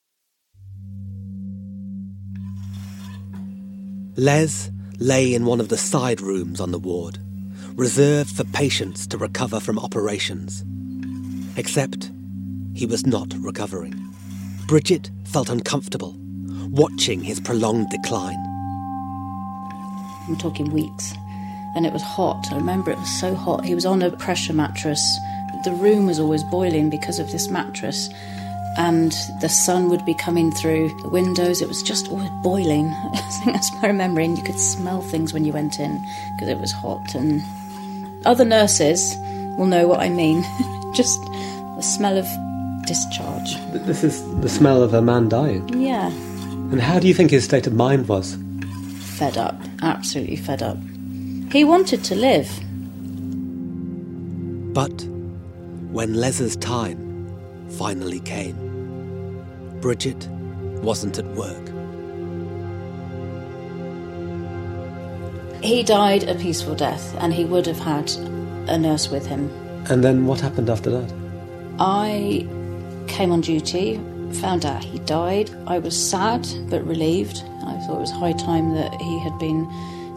Les 4.19 4.71
lay 4.97 5.35
in 5.35 5.45
one 5.45 5.59
of 5.59 5.69
the 5.69 5.77
side 5.77 6.21
rooms 6.21 6.59
on 6.59 6.71
the 6.71 6.79
ward, 6.79 7.19
reserved 7.75 8.35
for 8.35 8.43
patients 8.45 9.05
to 9.05 9.15
recover 9.15 9.59
from 9.59 9.77
operations. 9.77 10.65
Except 11.55 12.09
he 12.73 12.87
was 12.87 13.05
not 13.05 13.31
recovering. 13.37 13.93
Bridget 14.67 15.11
felt 15.25 15.49
uncomfortable, 15.49 16.15
watching 16.71 17.21
his 17.21 17.39
prolonged 17.39 17.91
decline. 17.91 18.43
I'm 20.27 20.35
talking 20.35 20.71
weeks. 20.71 21.13
And 21.77 21.85
it 21.85 21.93
was 21.93 22.01
hot. 22.01 22.51
I 22.51 22.55
remember 22.55 22.89
it 22.89 22.97
was 22.97 23.19
so 23.19 23.35
hot. 23.35 23.63
He 23.63 23.75
was 23.75 23.85
on 23.85 24.01
a 24.01 24.09
pressure 24.09 24.51
mattress. 24.51 25.19
The 25.63 25.73
room 25.73 26.07
was 26.07 26.19
always 26.19 26.43
boiling 26.43 26.89
because 26.89 27.19
of 27.19 27.31
this 27.31 27.51
mattress. 27.51 28.09
And 28.79 29.11
the 29.41 29.47
sun 29.47 29.87
would 29.89 30.03
be 30.03 30.15
coming 30.15 30.51
through 30.51 30.89
the 31.03 31.09
windows. 31.09 31.61
It 31.61 31.67
was 31.67 31.83
just 31.83 32.09
always 32.09 32.31
boiling. 32.41 32.87
I 33.13 33.21
think 33.43 33.53
that's 33.53 33.71
my 33.79 33.91
memory. 33.91 34.25
And 34.25 34.35
you 34.39 34.43
could 34.43 34.59
smell 34.59 35.01
things 35.01 35.33
when 35.33 35.45
you 35.45 35.53
went 35.53 35.79
in 35.79 36.03
because 36.33 36.49
it 36.49 36.59
was 36.59 36.71
hot. 36.71 37.13
And 37.13 37.43
other 38.25 38.43
nurses 38.43 39.15
will 39.59 39.67
know 39.67 39.87
what 39.87 39.99
I 39.99 40.09
mean. 40.09 40.41
just 40.95 41.21
the 41.25 41.81
smell 41.81 42.17
of 42.17 42.25
discharge. 42.87 43.55
This 43.85 44.03
is 44.03 44.23
the 44.41 44.49
smell 44.49 44.81
of 44.81 44.95
a 44.95 45.01
man 45.03 45.29
dying. 45.29 45.69
Yeah. 45.79 46.07
And 46.07 46.81
how 46.81 46.97
do 46.97 47.07
you 47.07 47.13
think 47.13 47.29
his 47.29 47.43
state 47.43 47.67
of 47.67 47.73
mind 47.73 48.07
was? 48.07 48.35
Fed 49.17 49.37
up. 49.37 49.61
Absolutely 49.83 50.37
fed 50.37 50.63
up. 50.63 50.77
He 51.51 51.63
wanted 51.63 52.03
to 52.03 52.15
live. 52.15 52.49
But 54.73 55.03
when 55.91 56.13
Les's 56.15 56.57
time 56.57 57.25
finally 57.69 58.19
came, 58.19 58.57
Bridget 59.79 60.27
wasn't 60.83 61.17
at 61.17 61.25
work. 61.27 61.65
He 65.63 65.83
died 65.83 66.23
a 66.23 66.35
peaceful 66.35 66.75
death, 66.75 67.15
and 67.19 67.33
he 67.33 67.45
would 67.45 67.65
have 67.65 67.79
had 67.79 68.11
a 68.67 68.77
nurse 68.77 69.09
with 69.09 69.25
him. 69.25 69.49
And 69.89 70.03
then 70.03 70.25
what 70.27 70.41
happened 70.41 70.69
after 70.69 70.89
that? 70.89 71.13
I 71.79 72.45
came 73.07 73.31
on 73.31 73.39
duty, 73.39 74.01
found 74.33 74.65
out 74.65 74.83
he 74.83 74.99
died. 74.99 75.49
I 75.65 75.79
was 75.79 75.97
sad 75.97 76.45
but 76.69 76.85
relieved. 76.85 77.41
I 77.65 77.77
thought 77.85 77.97
it 77.97 78.01
was 78.01 78.11
high 78.11 78.33
time 78.33 78.75
that 78.75 78.93
he 79.01 79.19
had 79.19 79.39
been 79.39 79.65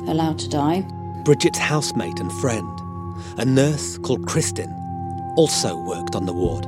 allowed 0.08 0.38
to 0.40 0.48
die. 0.48 0.84
Bridget's 1.24 1.58
housemate 1.58 2.18
and 2.18 2.32
friend, 2.32 2.68
a 3.38 3.44
nurse 3.44 3.98
called 3.98 4.26
Kristin, 4.26 4.72
also 5.36 5.76
worked 5.76 6.14
on 6.14 6.26
the 6.26 6.32
ward. 6.32 6.66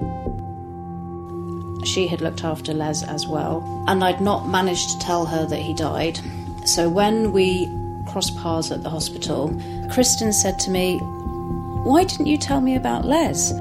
She 1.86 2.06
had 2.06 2.20
looked 2.20 2.44
after 2.44 2.72
Les 2.72 3.02
as 3.02 3.26
well, 3.26 3.84
and 3.88 4.04
I'd 4.04 4.20
not 4.20 4.48
managed 4.48 4.90
to 4.90 4.98
tell 4.98 5.26
her 5.26 5.46
that 5.46 5.58
he 5.58 5.74
died. 5.74 6.20
So 6.64 6.88
when 6.88 7.32
we 7.32 7.66
crossed 8.08 8.36
paths 8.38 8.70
at 8.70 8.82
the 8.82 8.90
hospital, 8.90 9.48
Kristin 9.90 10.32
said 10.32 10.58
to 10.60 10.70
me, 10.70 10.98
Why 10.98 12.04
didn't 12.04 12.26
you 12.26 12.38
tell 12.38 12.60
me 12.60 12.76
about 12.76 13.04
Les? 13.04 13.52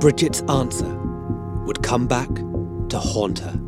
Bridget's 0.00 0.42
answer 0.42 0.94
would 1.64 1.82
come 1.82 2.06
back 2.06 2.28
to 2.90 2.98
haunt 2.98 3.40
her. 3.40 3.58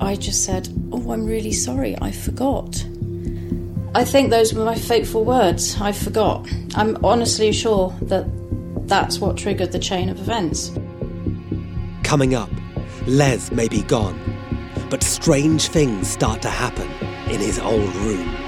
I 0.00 0.14
just 0.14 0.44
said, 0.44 0.68
Oh, 0.92 1.10
I'm 1.10 1.26
really 1.26 1.52
sorry, 1.52 1.96
I 2.00 2.12
forgot. 2.12 2.86
I 3.94 4.04
think 4.04 4.30
those 4.30 4.52
were 4.52 4.64
my 4.64 4.74
fateful 4.74 5.24
words. 5.24 5.80
I 5.80 5.92
forgot. 5.92 6.46
I'm 6.74 7.02
honestly 7.04 7.52
sure 7.52 7.94
that 8.02 8.26
that's 8.86 9.18
what 9.18 9.36
triggered 9.36 9.72
the 9.72 9.78
chain 9.78 10.08
of 10.08 10.18
events. 10.18 10.72
Coming 12.02 12.34
up, 12.34 12.50
Les 13.06 13.50
may 13.50 13.68
be 13.68 13.82
gone, 13.82 14.18
but 14.90 15.02
strange 15.02 15.68
things 15.68 16.08
start 16.08 16.42
to 16.42 16.50
happen 16.50 16.88
in 17.30 17.40
his 17.40 17.58
old 17.58 17.94
room. 17.96 18.47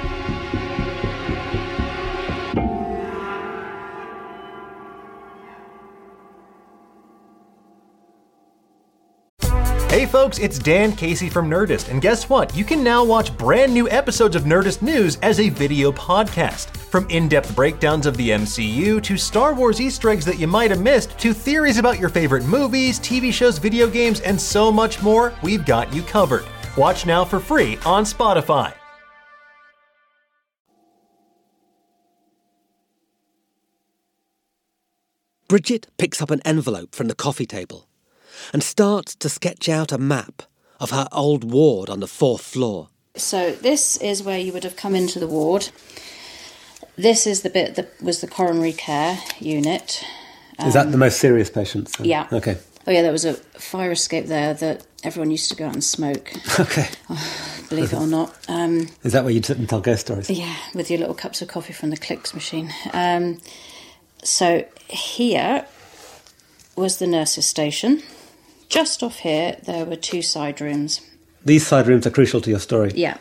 Folks, 10.10 10.38
it's 10.38 10.58
Dan 10.58 10.90
Casey 10.90 11.28
from 11.28 11.48
Nerdist, 11.48 11.88
and 11.88 12.02
guess 12.02 12.28
what? 12.28 12.52
You 12.56 12.64
can 12.64 12.82
now 12.82 13.04
watch 13.04 13.36
brand 13.38 13.72
new 13.72 13.88
episodes 13.88 14.34
of 14.34 14.42
Nerdist 14.42 14.82
News 14.82 15.16
as 15.22 15.38
a 15.38 15.50
video 15.50 15.92
podcast. 15.92 16.76
From 16.76 17.08
in 17.10 17.28
depth 17.28 17.54
breakdowns 17.54 18.06
of 18.06 18.16
the 18.16 18.30
MCU 18.30 19.00
to 19.04 19.16
Star 19.16 19.54
Wars 19.54 19.80
Easter 19.80 20.10
eggs 20.10 20.24
that 20.24 20.40
you 20.40 20.48
might 20.48 20.72
have 20.72 20.80
missed 20.80 21.16
to 21.20 21.32
theories 21.32 21.78
about 21.78 22.00
your 22.00 22.08
favorite 22.08 22.44
movies, 22.44 22.98
TV 22.98 23.32
shows, 23.32 23.58
video 23.58 23.88
games, 23.88 24.20
and 24.22 24.40
so 24.40 24.72
much 24.72 25.00
more, 25.00 25.32
we've 25.44 25.64
got 25.64 25.92
you 25.94 26.02
covered. 26.02 26.44
Watch 26.76 27.06
now 27.06 27.24
for 27.24 27.38
free 27.38 27.78
on 27.86 28.02
Spotify. 28.02 28.74
Bridget 35.46 35.86
picks 35.98 36.20
up 36.20 36.32
an 36.32 36.40
envelope 36.44 36.96
from 36.96 37.06
the 37.06 37.14
coffee 37.14 37.46
table 37.46 37.89
and 38.52 38.62
starts 38.62 39.14
to 39.16 39.28
sketch 39.28 39.68
out 39.68 39.92
a 39.92 39.98
map 39.98 40.42
of 40.78 40.90
her 40.90 41.08
old 41.12 41.44
ward 41.44 41.90
on 41.90 42.00
the 42.00 42.06
fourth 42.06 42.42
floor. 42.42 42.88
So 43.16 43.52
this 43.52 43.96
is 43.98 44.22
where 44.22 44.38
you 44.38 44.52
would 44.52 44.64
have 44.64 44.76
come 44.76 44.94
into 44.94 45.18
the 45.18 45.26
ward. 45.26 45.68
This 46.96 47.26
is 47.26 47.42
the 47.42 47.50
bit 47.50 47.74
that 47.76 48.00
was 48.02 48.20
the 48.20 48.26
coronary 48.28 48.72
care 48.72 49.18
unit. 49.38 50.04
Is 50.64 50.74
that 50.74 50.90
the 50.92 50.98
most 50.98 51.18
serious 51.18 51.50
patients? 51.50 51.96
then? 51.96 52.06
Yeah. 52.06 52.28
Okay. 52.32 52.58
Oh 52.86 52.90
yeah, 52.90 53.02
there 53.02 53.12
was 53.12 53.24
a 53.24 53.34
fire 53.34 53.92
escape 53.92 54.26
there 54.26 54.54
that 54.54 54.86
everyone 55.02 55.30
used 55.30 55.50
to 55.50 55.56
go 55.56 55.66
out 55.66 55.74
and 55.74 55.84
smoke. 55.84 56.32
Okay. 56.60 56.88
believe 57.68 57.92
it 57.92 57.96
or 57.96 58.06
not. 58.06 58.34
Um, 58.48 58.88
Is 59.02 59.12
that 59.12 59.22
where 59.24 59.32
you'd 59.32 59.46
sit 59.46 59.58
and 59.58 59.68
tell 59.68 59.80
ghost 59.80 60.02
stories? 60.02 60.28
yeah, 60.30 60.56
with 60.74 60.90
your 60.90 60.98
little 60.98 61.14
cups 61.14 61.40
of 61.40 61.48
coffee 61.48 61.72
from 61.72 61.90
the 61.90 61.96
Klix 61.96 62.34
machine. 62.34 62.72
Um, 62.92 63.38
so 64.22 64.64
here 64.88 65.66
was 66.76 66.98
the 66.98 67.06
nurses' 67.06 67.46
station. 67.46 68.02
Just 68.70 69.02
off 69.02 69.18
here, 69.18 69.56
there 69.64 69.84
were 69.84 69.96
two 69.96 70.22
side 70.22 70.60
rooms. 70.60 71.00
These 71.44 71.66
side 71.66 71.88
rooms 71.88 72.06
are 72.06 72.10
crucial 72.10 72.40
to 72.40 72.50
your 72.50 72.60
story. 72.60 72.92
Yeah. 72.94 73.18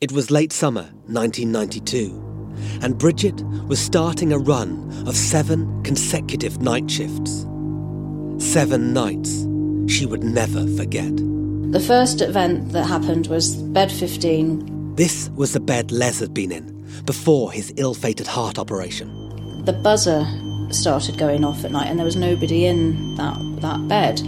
It 0.00 0.12
was 0.12 0.30
late 0.30 0.50
summer 0.50 0.84
1992, 1.08 2.78
and 2.82 2.96
Bridget 2.96 3.38
was 3.68 3.78
starting 3.78 4.32
a 4.32 4.38
run 4.38 4.90
of 5.06 5.14
seven 5.14 5.82
consecutive 5.82 6.62
night 6.62 6.90
shifts. 6.90 7.42
Seven 8.38 8.94
nights 8.94 9.46
she 9.92 10.06
would 10.06 10.24
never 10.24 10.66
forget. 10.68 11.14
The 11.16 11.84
first 11.86 12.22
event 12.22 12.72
that 12.72 12.86
happened 12.86 13.26
was 13.26 13.56
bed 13.56 13.92
15. 13.92 14.94
This 14.94 15.28
was 15.36 15.52
the 15.52 15.60
bed 15.60 15.92
Les 15.92 16.18
had 16.18 16.32
been 16.32 16.50
in 16.50 16.86
before 17.04 17.52
his 17.52 17.74
ill 17.76 17.92
fated 17.92 18.26
heart 18.26 18.58
operation. 18.58 19.08
The 19.66 19.74
buzzer 19.74 20.26
started 20.70 21.18
going 21.18 21.44
off 21.44 21.62
at 21.62 21.72
night, 21.72 21.88
and 21.88 21.98
there 21.98 22.06
was 22.06 22.16
nobody 22.16 22.64
in 22.64 23.16
that, 23.16 23.38
that 23.60 23.86
bed. 23.86 24.22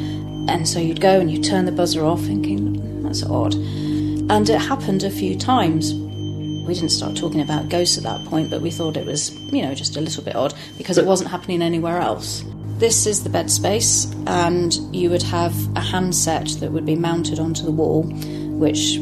And 0.49 0.69
so 0.69 0.79
you'd 0.79 1.01
go 1.01 1.21
and 1.21 1.31
you'd 1.31 1.45
turn 1.45 1.65
the 1.65 1.73
buzzer 1.73 2.05
off, 2.05 2.21
thinking, 2.21 3.03
that's 3.03 3.23
odd. 3.25 3.55
And 3.55 4.49
it 4.49 4.61
happened 4.61 5.03
a 5.03 5.11
few 5.11 5.37
times. 5.37 5.93
We 5.95 6.75
didn't 6.75 6.91
start 6.91 7.17
talking 7.17 7.41
about 7.41 7.69
ghosts 7.69 7.99
at 7.99 8.05
that 8.05 8.25
point, 8.27 8.51
but 8.51 8.63
we 8.63 8.71
thought 8.71 8.97
it 8.97 9.07
was, 9.07 9.35
you 9.53 9.63
know, 9.63 9.75
just 9.75 9.97
a 9.97 10.01
little 10.01 10.23
bit 10.23 10.35
odd 10.35 10.55
because 10.79 10.97
it 10.99 11.05
wasn't 11.05 11.31
happening 11.31 11.61
anywhere 11.61 11.99
else. 11.99 12.43
This 12.79 13.07
is 13.07 13.23
the 13.23 13.31
bed 13.31 13.51
space, 13.51 14.13
and 14.27 14.75
you 14.95 15.11
would 15.11 15.23
have 15.23 15.55
a 15.77 15.81
handset 15.81 16.49
that 16.61 16.73
would 16.73 16.85
be 16.85 16.97
mounted 16.97 17.39
onto 17.39 17.63
the 17.63 17.71
wall, 17.71 18.03
which 18.03 18.99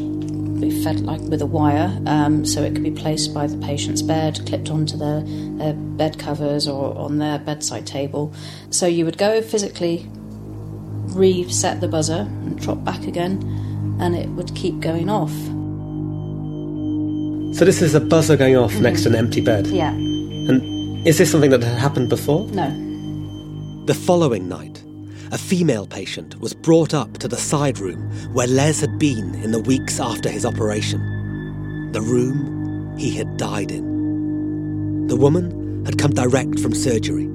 be 0.59 0.83
fed 0.83 1.01
like 1.01 1.21
with 1.21 1.41
a 1.41 1.45
wire, 1.45 1.97
um, 2.05 2.45
so 2.45 2.61
it 2.61 2.73
could 2.73 2.83
be 2.83 2.91
placed 2.91 3.33
by 3.33 3.47
the 3.47 3.57
patient's 3.57 4.01
bed, 4.01 4.39
clipped 4.45 4.69
onto 4.69 4.95
their, 4.95 5.21
their 5.57 5.73
bed 5.73 6.17
covers 6.19 6.67
or 6.67 6.97
on 6.97 7.17
their 7.17 7.39
bedside 7.39 7.85
table. 7.85 8.33
So 8.69 8.87
you 8.87 9.05
would 9.05 9.17
go 9.17 9.41
physically 9.41 10.09
reset 11.15 11.81
the 11.81 11.87
buzzer 11.87 12.27
and 12.29 12.61
trot 12.61 12.83
back 12.83 13.03
again, 13.07 13.41
and 13.99 14.15
it 14.15 14.29
would 14.29 14.53
keep 14.55 14.79
going 14.79 15.09
off. 15.09 15.31
So 17.57 17.65
this 17.65 17.81
is 17.81 17.93
a 17.93 17.99
buzzer 18.01 18.35
going 18.35 18.55
off 18.57 18.73
next 18.79 19.03
to 19.03 19.09
an 19.09 19.15
empty 19.15 19.39
bed. 19.41 19.67
Yeah, 19.67 19.91
And 19.91 21.05
is 21.07 21.19
this 21.19 21.31
something 21.31 21.51
that 21.51 21.61
had 21.63 21.77
happened 21.77 22.09
before? 22.09 22.47
no. 22.49 22.69
The 23.85 23.93
following 23.93 24.47
night, 24.47 24.81
a 25.31 25.37
female 25.37 25.85
patient 25.85 26.39
was 26.39 26.53
brought 26.53 26.93
up 26.93 27.17
to 27.17 27.27
the 27.27 27.35
side 27.37 27.79
room 27.79 27.99
where 28.33 28.47
Les 28.47 28.79
had 28.79 28.97
been 28.97 29.35
in 29.43 29.51
the 29.51 29.59
weeks 29.59 29.99
after 29.99 30.29
his 30.29 30.45
operation. 30.45 31.01
The 31.91 32.01
room 32.01 32.97
he 32.97 33.11
had 33.13 33.35
died 33.37 33.71
in. 33.71 35.07
The 35.07 35.17
woman 35.17 35.83
had 35.85 35.99
come 35.99 36.11
direct 36.11 36.59
from 36.61 36.73
surgery. 36.73 37.27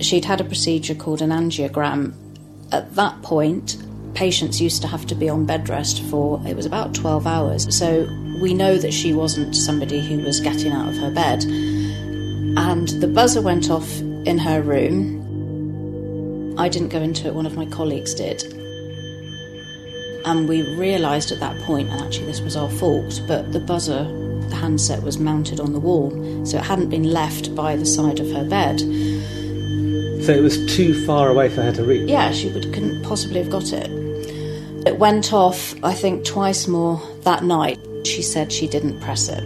She'd 0.00 0.24
had 0.24 0.40
a 0.40 0.44
procedure 0.44 0.94
called 0.94 1.22
an 1.22 1.30
angiogram. 1.30 2.14
At 2.72 2.94
that 2.94 3.22
point, 3.22 3.76
patients 4.14 4.60
used 4.60 4.82
to 4.82 4.88
have 4.88 5.06
to 5.06 5.14
be 5.14 5.28
on 5.28 5.44
bed 5.44 5.68
rest 5.68 6.02
for 6.04 6.40
it 6.46 6.56
was 6.56 6.66
about 6.66 6.94
12 6.94 7.26
hours. 7.26 7.76
So 7.76 8.08
we 8.40 8.54
know 8.54 8.76
that 8.78 8.92
she 8.92 9.12
wasn't 9.12 9.54
somebody 9.54 10.00
who 10.00 10.24
was 10.24 10.40
getting 10.40 10.72
out 10.72 10.88
of 10.88 10.96
her 10.96 11.10
bed. 11.10 11.44
And 11.44 12.88
the 13.00 13.08
buzzer 13.08 13.42
went 13.42 13.70
off 13.70 14.00
in 14.00 14.38
her 14.38 14.62
room. 14.62 16.54
I 16.58 16.68
didn't 16.68 16.88
go 16.88 17.00
into 17.00 17.26
it, 17.28 17.34
one 17.34 17.46
of 17.46 17.56
my 17.56 17.66
colleagues 17.66 18.14
did. 18.14 18.42
And 20.24 20.48
we 20.48 20.62
realised 20.76 21.30
at 21.30 21.40
that 21.40 21.60
point, 21.62 21.90
and 21.90 22.00
actually 22.00 22.26
this 22.26 22.40
was 22.40 22.56
our 22.56 22.70
fault, 22.70 23.22
but 23.28 23.52
the 23.52 23.60
buzzer, 23.60 24.04
the 24.48 24.56
handset 24.56 25.02
was 25.02 25.18
mounted 25.18 25.60
on 25.60 25.72
the 25.72 25.78
wall, 25.78 26.10
so 26.44 26.58
it 26.58 26.64
hadn't 26.64 26.88
been 26.88 27.04
left 27.04 27.54
by 27.54 27.76
the 27.76 27.86
side 27.86 28.18
of 28.18 28.30
her 28.32 28.44
bed. 28.44 28.80
So 30.26 30.32
it 30.32 30.42
was 30.42 30.58
too 30.66 31.06
far 31.06 31.28
away 31.28 31.48
for 31.48 31.62
her 31.62 31.70
to 31.70 31.84
reach. 31.84 32.10
Yeah, 32.10 32.32
she 32.32 32.48
would, 32.48 32.72
couldn't 32.74 33.04
possibly 33.04 33.38
have 33.38 33.48
got 33.48 33.72
it. 33.72 33.88
It 34.84 34.98
went 34.98 35.32
off, 35.32 35.72
I 35.84 35.94
think, 35.94 36.24
twice 36.24 36.66
more 36.66 37.00
that 37.20 37.44
night. 37.44 37.78
She 38.04 38.22
said 38.22 38.50
she 38.50 38.66
didn't 38.66 39.00
press 39.00 39.28
it. 39.28 39.44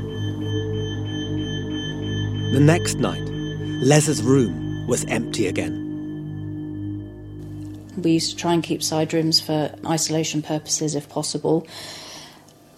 The 2.54 2.60
next 2.62 2.94
night, 2.94 3.20
Les's 3.82 4.22
room 4.22 4.87
was 4.87 5.04
empty 5.04 5.49
again. 5.49 5.76
We 7.99 8.12
used 8.12 8.30
to 8.30 8.37
try 8.38 8.54
and 8.54 8.62
keep 8.62 8.82
side 8.82 9.12
rooms 9.12 9.38
for 9.38 9.75
isolation 9.84 10.40
purposes 10.40 10.94
if 10.94 11.10
possible. 11.10 11.66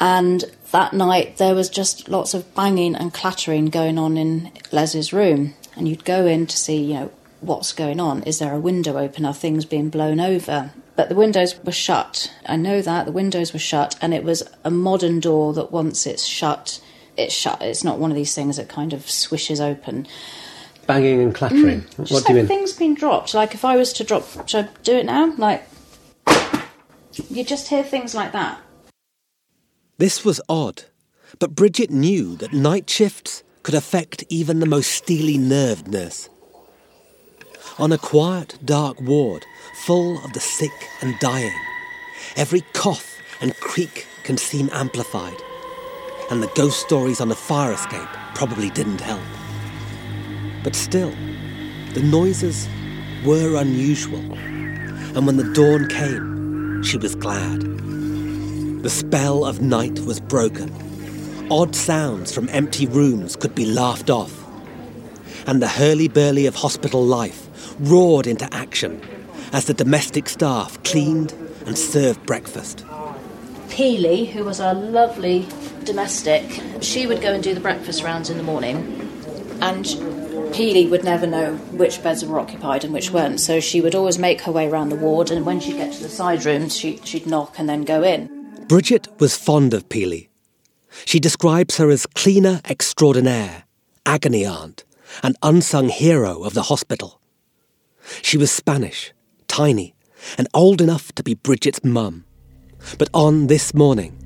And 0.00 0.44
that 0.72 0.92
night 0.92 1.36
there 1.36 1.54
was 1.54 1.68
just 1.68 2.08
lots 2.08 2.34
of 2.34 2.52
banging 2.56 2.96
and 2.96 3.14
clattering 3.14 3.66
going 3.66 3.96
on 3.96 4.16
in 4.16 4.50
Les's 4.72 5.12
room. 5.12 5.54
And 5.76 5.88
you'd 5.88 6.04
go 6.04 6.26
in 6.26 6.48
to 6.48 6.56
see, 6.56 6.82
you 6.82 6.94
know, 6.94 7.12
what's 7.42 7.72
going 7.72 8.00
on. 8.00 8.22
Is 8.22 8.38
there 8.38 8.54
a 8.54 8.60
window 8.60 8.96
open? 8.96 9.24
Are 9.24 9.34
things 9.34 9.64
being 9.64 9.90
blown 9.90 10.20
over? 10.20 10.72
But 10.96 11.08
the 11.08 11.14
windows 11.14 11.58
were 11.64 11.72
shut. 11.72 12.32
I 12.46 12.56
know 12.56 12.80
that 12.82 13.06
the 13.06 13.12
windows 13.12 13.52
were 13.52 13.58
shut, 13.58 13.96
and 14.00 14.14
it 14.14 14.24
was 14.24 14.42
a 14.64 14.70
modern 14.70 15.20
door 15.20 15.52
that 15.54 15.72
once 15.72 16.06
it's 16.06 16.24
shut, 16.24 16.80
it's 17.16 17.34
shut. 17.34 17.60
It's 17.62 17.84
not 17.84 17.98
one 17.98 18.10
of 18.10 18.16
these 18.16 18.34
things 18.34 18.56
that 18.56 18.68
kind 18.68 18.92
of 18.92 19.10
swishes 19.10 19.60
open. 19.60 20.06
Banging 20.86 21.20
and 21.20 21.34
clattering. 21.34 21.82
Mm. 21.82 21.96
Just 21.96 22.12
what 22.12 22.26
do 22.26 22.32
you 22.32 22.40
like 22.40 22.48
mean? 22.48 22.58
things 22.58 22.72
being 22.72 22.94
dropped. 22.94 23.34
Like 23.34 23.54
if 23.54 23.64
I 23.64 23.76
was 23.76 23.92
to 23.94 24.04
drop, 24.04 24.48
should 24.48 24.66
I 24.66 24.68
do 24.82 24.96
it 24.96 25.06
now? 25.06 25.34
Like 25.36 25.66
you 27.28 27.44
just 27.44 27.68
hear 27.68 27.82
things 27.82 28.14
like 28.14 28.32
that. 28.32 28.60
This 29.98 30.24
was 30.24 30.40
odd, 30.48 30.84
but 31.38 31.54
Bridget 31.54 31.90
knew 31.90 32.36
that 32.36 32.52
night 32.52 32.90
shifts 32.90 33.44
could 33.62 33.74
affect 33.74 34.24
even 34.28 34.58
the 34.58 34.66
most 34.66 34.90
steely 34.90 35.38
nerved 35.38 35.86
nurse. 35.88 36.28
On 37.78 37.92
a 37.92 37.98
quiet, 37.98 38.58
dark 38.64 39.00
ward 39.00 39.46
full 39.74 40.22
of 40.24 40.32
the 40.32 40.40
sick 40.40 40.72
and 41.00 41.18
dying, 41.20 41.54
every 42.36 42.60
cough 42.72 43.18
and 43.40 43.56
creak 43.56 44.06
can 44.24 44.36
seem 44.36 44.68
amplified, 44.72 45.36
and 46.30 46.42
the 46.42 46.52
ghost 46.54 46.80
stories 46.80 47.20
on 47.20 47.28
the 47.28 47.34
fire 47.34 47.72
escape 47.72 48.08
probably 48.34 48.70
didn't 48.70 49.00
help. 49.00 49.20
But 50.62 50.76
still, 50.76 51.12
the 51.94 52.02
noises 52.02 52.68
were 53.24 53.56
unusual, 53.56 54.20
and 54.34 55.26
when 55.26 55.36
the 55.36 55.52
dawn 55.52 55.88
came, 55.88 56.82
she 56.82 56.96
was 56.98 57.14
glad. 57.14 57.60
The 58.82 58.90
spell 58.90 59.44
of 59.44 59.60
night 59.60 60.00
was 60.00 60.20
broken. 60.20 60.70
Odd 61.50 61.74
sounds 61.74 62.32
from 62.32 62.48
empty 62.48 62.86
rooms 62.86 63.36
could 63.36 63.54
be 63.54 63.66
laughed 63.66 64.10
off. 64.10 64.38
And 65.46 65.60
the 65.60 65.68
hurly-burly 65.68 66.46
of 66.46 66.54
hospital 66.54 67.04
life 67.04 67.48
roared 67.78 68.26
into 68.26 68.48
action 68.52 69.00
as 69.52 69.66
the 69.66 69.74
domestic 69.74 70.28
staff 70.28 70.82
cleaned 70.82 71.32
and 71.66 71.78
served 71.78 72.24
breakfast. 72.26 72.84
Peely, 73.68 74.28
who 74.28 74.44
was 74.44 74.60
our 74.60 74.74
lovely 74.74 75.46
domestic, 75.84 76.60
she 76.80 77.06
would 77.06 77.20
go 77.20 77.32
and 77.32 77.42
do 77.42 77.54
the 77.54 77.60
breakfast 77.60 78.02
rounds 78.02 78.30
in 78.30 78.36
the 78.36 78.42
morning, 78.42 78.76
and 79.60 79.86
Peely 80.52 80.88
would 80.90 81.04
never 81.04 81.26
know 81.26 81.54
which 81.72 82.02
beds 82.02 82.24
were 82.24 82.38
occupied 82.38 82.84
and 82.84 82.92
which 82.92 83.10
weren't. 83.10 83.40
So 83.40 83.60
she 83.60 83.80
would 83.80 83.94
always 83.94 84.18
make 84.18 84.42
her 84.42 84.52
way 84.52 84.68
around 84.68 84.90
the 84.90 84.96
ward, 84.96 85.30
and 85.30 85.46
when 85.46 85.60
she'd 85.60 85.76
get 85.76 85.94
to 85.94 86.02
the 86.02 86.08
side 86.10 86.44
rooms, 86.44 86.76
she, 86.76 86.98
she'd 87.04 87.26
knock 87.26 87.58
and 87.58 87.68
then 87.68 87.84
go 87.84 88.02
in. 88.02 88.28
Bridget 88.68 89.08
was 89.18 89.36
fond 89.36 89.72
of 89.72 89.88
Peely. 89.88 90.28
She 91.06 91.18
describes 91.18 91.78
her 91.78 91.88
as 91.90 92.04
cleaner 92.04 92.60
extraordinaire, 92.68 93.64
agony 94.04 94.44
aunt, 94.44 94.84
and 95.22 95.36
unsung 95.42 95.88
hero 95.88 96.42
of 96.42 96.52
the 96.52 96.64
hospital. 96.64 97.21
She 98.22 98.36
was 98.36 98.50
Spanish, 98.50 99.12
tiny, 99.48 99.94
and 100.38 100.48
old 100.54 100.80
enough 100.80 101.12
to 101.12 101.22
be 101.22 101.34
Bridget's 101.34 101.84
mum. 101.84 102.24
But 102.98 103.08
on 103.14 103.46
this 103.46 103.74
morning, 103.74 104.18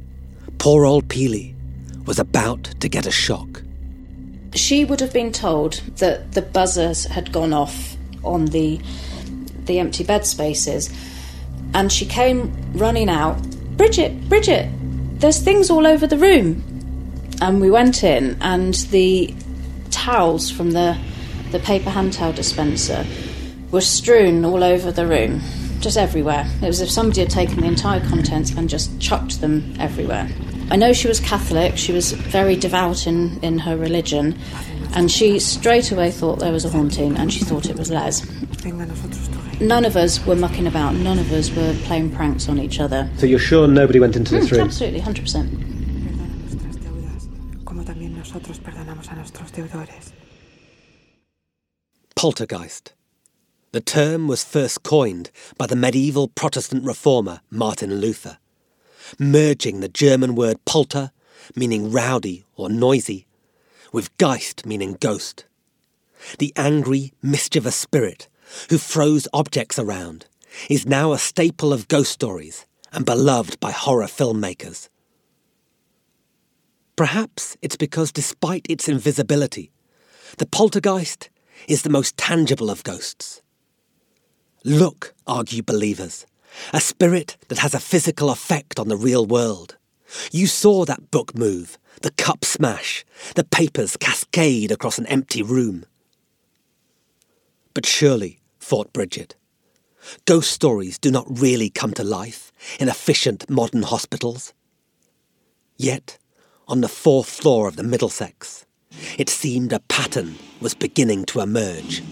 poor 0.59 0.85
old 0.85 1.09
Peely 1.09 1.55
was 2.07 2.19
about 2.19 2.65
to 2.81 2.89
get 2.89 3.07
a 3.07 3.11
shock. 3.11 3.63
She 4.55 4.85
would 4.85 5.01
have 5.01 5.13
been 5.13 5.33
told 5.33 5.75
that 5.97 6.33
the 6.33 6.43
buzzers 6.43 7.05
had 7.05 7.33
gone 7.33 7.53
off 7.53 7.97
on 8.25 8.47
the 8.47 8.81
the 9.67 9.79
empty 9.81 10.05
bed 10.05 10.25
spaces, 10.25 10.91
and 11.75 11.93
she 11.93 12.07
came 12.07 12.55
running 12.73 13.09
out. 13.09 13.37
Bridget, 13.77 14.29
Bridget, 14.29 14.71
there's 15.21 15.41
things 15.41 15.71
all 15.71 15.87
over 15.87 16.07
the 16.07 16.17
room. 16.17 16.63
And 17.43 17.61
we 17.61 17.71
went 17.71 18.03
in, 18.03 18.39
and 18.41 18.75
the 18.91 19.35
towels 19.91 20.51
from 20.51 20.71
the 20.71 20.97
the 21.51 21.59
paper 21.61 21.91
hand 21.91 22.13
towel 22.13 22.33
dispenser 22.33 23.05
were 23.71 23.81
strewn 23.81 24.45
all 24.45 24.63
over 24.65 24.91
the 24.93 25.07
room, 25.07 25.41
just 25.81 25.97
everywhere. 25.97 26.47
It 26.63 26.67
was 26.67 26.81
as 26.81 26.89
if 26.89 26.91
somebody 26.91 27.21
had 27.21 27.31
taken 27.31 27.61
the 27.61 27.67
entire 27.67 28.01
contents 28.09 28.53
and 28.53 28.69
just 28.69 28.99
chucked 29.01 29.41
them 29.41 29.75
everywhere. 29.79 30.29
I 30.71 30.77
know 30.77 30.93
she 30.93 31.09
was 31.09 31.21
Catholic, 31.21 31.77
she 31.77 31.93
was 31.93 32.13
very 32.13 32.57
devout 32.57 33.07
in, 33.07 33.39
in 33.43 33.59
her 33.61 33.77
religion, 33.77 34.37
and 34.95 35.11
she 35.11 35.39
straight 35.39 35.93
away 35.93 36.11
thought 36.11 36.39
there 36.41 36.53
was 36.53 36.65
a 36.65 36.71
haunting 36.71 37.17
and 37.17 37.33
she 37.33 37.45
thought 37.45 37.67
it 37.67 37.77
was 37.77 37.91
Les. 37.91 38.25
None 39.61 39.85
of 39.85 39.97
us 39.97 40.25
were 40.27 40.37
mucking 40.37 40.67
about, 40.67 40.95
none 40.95 41.19
of 41.19 41.33
us 41.33 41.51
were 41.55 41.75
playing 41.85 42.11
pranks 42.15 42.49
on 42.49 42.59
each 42.59 42.81
other. 42.81 43.09
So 43.19 43.27
you're 43.27 43.39
sure 43.39 43.67
nobody 43.69 44.01
went 44.01 44.17
into 44.17 44.33
this 44.35 44.49
Mm, 44.49 44.53
room? 44.53 44.61
absolutely, 44.63 45.01
100%. 45.01 45.51
nuestras 46.43 46.77
deudas, 46.77 47.29
como 47.65 47.83
también 47.85 48.17
nosotros 48.17 48.59
perdonamos 48.59 49.09
a 49.11 49.15
nuestros 49.15 49.53
deudores. 49.53 50.13
Poltergeist. 52.17 52.93
The 53.73 53.81
term 53.81 54.29
was 54.29 54.45
first 54.45 54.83
coined 54.83 55.31
by 55.59 55.67
the 55.67 55.77
medieval 55.77 56.29
Protestant 56.29 56.85
reformer 56.85 57.41
Martin 57.51 57.97
Luther, 57.97 58.39
merging 59.19 59.81
the 59.81 59.89
German 59.89 60.35
word 60.35 60.65
polter, 60.65 61.11
meaning 61.55 61.91
rowdy 61.91 62.45
or 62.55 62.69
noisy, 62.69 63.27
with 63.93 64.17
Geist, 64.19 64.65
meaning 64.65 64.97
ghost. 65.01 65.45
The 66.39 66.53
angry, 66.57 67.13
mischievous 67.23 67.77
spirit 67.77 68.29
who 68.71 68.79
throws 68.79 69.29
objects 69.33 69.79
around 69.79 70.27
is 70.71 70.87
now 70.87 71.13
a 71.13 71.19
staple 71.19 71.73
of 71.73 71.89
ghost 71.89 72.13
stories 72.13 72.67
and 72.93 73.05
beloved 73.05 73.61
by 73.61 73.73
horror 73.73 74.07
filmmakers. 74.07 74.89
Perhaps 76.97 77.57
it's 77.61 77.77
because, 77.77 78.11
despite 78.11 78.65
its 78.69 78.89
invisibility, 78.89 79.71
the 80.39 80.47
poltergeist 80.47 81.29
is 81.69 81.83
the 81.83 81.91
most 81.91 82.17
tangible 82.17 82.71
of 82.71 82.83
ghosts. 82.85 83.43
Look, 84.67 85.15
argue 85.29 85.63
believers, 85.63 86.27
a 86.73 86.81
spirit 86.81 87.37
that 87.47 87.59
has 87.59 87.73
a 87.73 87.79
physical 87.79 88.31
effect 88.31 88.81
on 88.81 88.89
the 88.89 88.97
real 88.97 89.25
world. 89.25 89.77
You 90.33 90.49
saw 90.49 90.85
that 90.85 91.13
book 91.13 91.39
move, 91.39 91.79
the 92.03 92.11
cup 92.11 92.45
smash, 92.45 93.05
the 93.37 93.45
papers 93.45 93.97
cascade 93.97 94.73
across 94.73 94.99
an 94.99 95.07
empty 95.07 95.41
room. 95.41 95.87
But 97.75 97.87
surely, 97.87 98.41
thought 98.59 98.93
Bridget, 98.93 99.37
ghost 100.25 100.51
stories 100.51 100.99
do 100.99 101.13
not 101.13 101.27
really 101.29 101.71
come 101.71 101.93
to 101.93 102.03
life 102.03 102.51
in 102.81 102.89
efficient 102.89 103.49
modern 103.49 103.85
hospitals. 103.85 104.53
Yet, 105.77 106.19
on 106.67 106.81
the 106.81 106.89
fourth 106.89 107.29
floor 107.29 107.69
of 107.69 107.77
the 107.77 107.85
Middlesex, 107.85 108.67
it 109.17 109.29
seemed 109.29 109.73
a 109.73 109.79
pattern 109.79 110.35
was 110.61 110.75
beginning 110.75 111.25
to 111.27 111.39
emerge. 111.39 112.03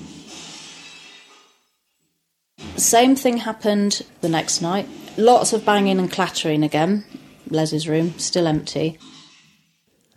Same 2.76 3.16
thing 3.16 3.38
happened 3.38 4.02
the 4.20 4.28
next 4.28 4.60
night. 4.60 4.88
Lots 5.16 5.52
of 5.52 5.64
banging 5.64 5.98
and 5.98 6.10
clattering 6.10 6.62
again. 6.62 7.04
Les's 7.48 7.88
room, 7.88 8.18
still 8.18 8.46
empty. 8.46 8.98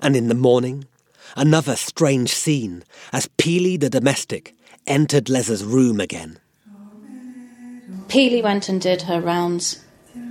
And 0.01 0.15
in 0.15 0.27
the 0.27 0.36
morning, 0.36 0.86
another 1.36 1.75
strange 1.75 2.33
scene 2.33 2.83
as 3.13 3.27
Peely 3.38 3.79
the 3.79 3.89
domestic 3.89 4.55
entered 4.86 5.29
Les's 5.29 5.63
room 5.63 5.99
again. 5.99 6.39
Peely 8.07 8.41
went 8.41 8.69
and 8.69 8.81
did 8.81 9.03
her 9.03 9.21
rounds 9.21 9.83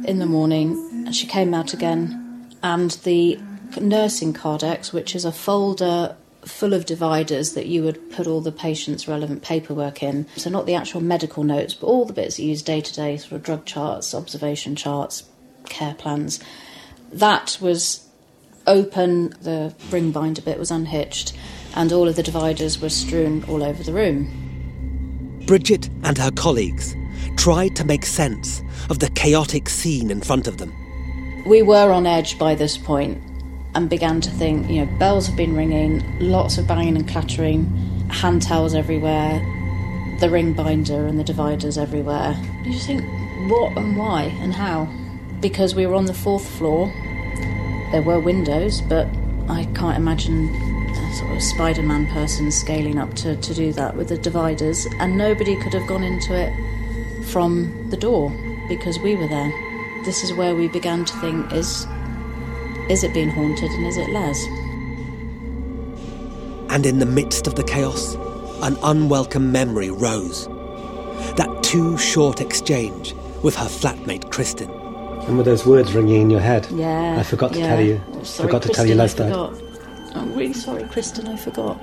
in 0.05 0.19
the 0.19 0.27
morning, 0.27 0.73
and 1.07 1.15
she 1.15 1.27
came 1.27 1.53
out 1.55 1.75
again. 1.75 2.51
And 2.63 2.93
the 3.05 3.39
nursing 3.81 4.33
Kardex, 4.33 4.93
which 4.93 5.15
is 5.15 5.25
a 5.25 5.33
folder 5.33 6.17
full 6.47 6.73
of 6.73 6.87
dividers 6.87 7.55
that 7.55 7.67
you 7.67 7.83
would 7.83 8.11
put 8.13 8.27
all 8.27 8.41
the 8.41 8.53
patient's 8.53 9.09
relevant 9.09 9.43
paperwork 9.43 10.03
in. 10.03 10.27
So, 10.37 10.49
not 10.49 10.67
the 10.67 10.75
actual 10.75 11.01
medical 11.01 11.43
notes, 11.43 11.75
but 11.75 11.87
all 11.87 12.05
the 12.05 12.13
bits 12.13 12.39
you 12.39 12.49
use 12.49 12.63
day 12.63 12.81
to 12.81 12.95
day, 12.95 13.17
sort 13.17 13.33
of 13.33 13.43
drug 13.43 13.65
charts, 13.67 14.15
observation 14.15 14.77
charts, 14.77 15.25
care 15.69 15.95
plans. 15.95 16.41
That 17.13 17.59
was 17.61 18.07
open, 18.67 19.31
the 19.43 19.75
ring 19.91 20.13
binder 20.13 20.43
bit 20.43 20.59
was 20.59 20.71
unhitched, 20.71 21.37
and 21.75 21.93
all 21.93 22.09
of 22.09 22.17
the 22.17 22.23
dividers 22.23 22.81
were 22.81 22.89
strewn 22.89 23.45
all 23.45 23.63
over 23.63 23.83
the 23.83 23.93
room. 23.93 25.43
Bridget 25.47 25.89
and 26.03 26.19
her 26.19 26.31
colleagues 26.31 26.97
tried 27.37 27.77
to 27.77 27.85
make 27.85 28.05
sense 28.05 28.63
of 28.91 28.99
the 28.99 29.11
chaotic 29.11 29.69
scene 29.69 30.11
in 30.11 30.21
front 30.21 30.49
of 30.49 30.59
them. 30.59 30.75
We 31.47 31.63
were 31.63 31.93
on 31.93 32.07
edge 32.07 32.39
by 32.39 32.57
this 32.57 32.77
point 32.77 33.23
and 33.77 33.91
began 33.91 34.23
to 34.23 34.31
think, 34.31 34.71
you 34.71 34.83
know, 34.83 34.99
bells 34.99 35.27
have 35.27 35.37
been 35.37 35.55
ringing, 35.55 36.03
lots 36.19 36.57
of 36.57 36.67
banging 36.67 36.97
and 36.97 37.07
clattering, 37.07 37.67
hand 38.09 38.41
towels 38.41 38.75
everywhere, 38.75 39.39
the 40.19 40.31
ring 40.31 40.55
binder 40.55 41.07
and 41.07 41.21
the 41.21 41.25
dividers 41.25 41.77
everywhere. 41.77 42.35
You 42.65 42.73
just 42.73 42.87
think, 42.87 43.05
what 43.51 43.77
and 43.77 43.95
why 43.99 44.35
and 44.41 44.55
how? 44.55 44.89
Because 45.41 45.75
we 45.75 45.87
were 45.87 45.95
on 45.95 46.07
the 46.07 46.15
fourth 46.15 46.49
floor, 46.57 46.91
there 47.93 48.01
were 48.01 48.19
windows, 48.19 48.81
but 48.81 49.07
I 49.47 49.67
can't 49.75 49.99
imagine 49.99 50.49
a 50.49 51.15
sort 51.15 51.37
of 51.37 51.43
Spider 51.43 51.83
Man 51.83 52.07
person 52.07 52.51
scaling 52.51 52.99
up 52.99 53.13
to, 53.17 53.37
to 53.37 53.55
do 53.55 53.75
that 53.75 53.95
with 53.95 54.09
the 54.09 54.17
dividers, 54.17 54.87
and 55.01 55.19
nobody 55.19 55.55
could 55.61 55.75
have 55.75 55.87
gone 55.87 56.03
into 56.03 56.35
it 56.35 56.51
from 57.27 57.91
the 57.91 57.97
door 57.99 58.33
because 58.69 58.99
we 59.01 59.15
were 59.17 59.29
there. 59.29 59.53
This 60.07 60.25
is 60.25 60.33
where 60.33 60.55
we 60.55 60.67
began 60.69 61.05
to 61.05 61.13
think 61.19 61.53
is 61.53 61.87
is 62.89 63.03
it 63.03 63.13
being 63.13 63.29
haunted 63.29 63.71
and 63.71 63.87
is 63.87 63.97
it 63.97 64.09
Les? 64.11 64.47
And 66.73 66.87
in 66.87 66.99
the 66.99 67.07
midst 67.07 67.47
of 67.47 67.55
the 67.55 67.65
chaos, 67.65 68.15
an 68.63 68.77
unwelcome 68.83 69.51
memory 69.51 69.91
rose. 69.91 70.47
That 71.37 71.63
too 71.63 71.99
short 71.99 72.41
exchange 72.41 73.15
with 73.43 73.57
her 73.57 73.67
flatmate 73.67 74.31
Kristen. 74.31 74.71
And 74.71 75.37
with 75.37 75.47
those 75.47 75.67
words 75.67 75.95
ringing 75.95 76.23
in 76.23 76.31
your 76.31 76.41
head. 76.41 76.67
Yeah. 76.71 77.17
I 77.19 77.23
forgot 77.23 77.53
to 77.55 77.59
yeah. 77.59 77.67
tell 77.69 77.85
you. 77.85 78.01
Oh, 78.13 78.23
sorry, 78.23 78.49
forgot 78.49 78.63
to 78.63 78.69
tell 78.69 78.87
you 78.87 78.95
Kristin, 78.95 78.99
I 78.99 79.03
Les 79.03 79.15
died. 79.15 79.33
forgot. 79.33 80.17
I'm 80.17 80.35
really 80.35 80.53
sorry, 80.53 80.85
Kristen, 80.85 81.27
I 81.27 81.37
forgot. 81.37 81.81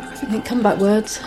I 0.00 0.16
think 0.16 0.44
come 0.44 0.62
back 0.62 0.78
words. 0.78 1.20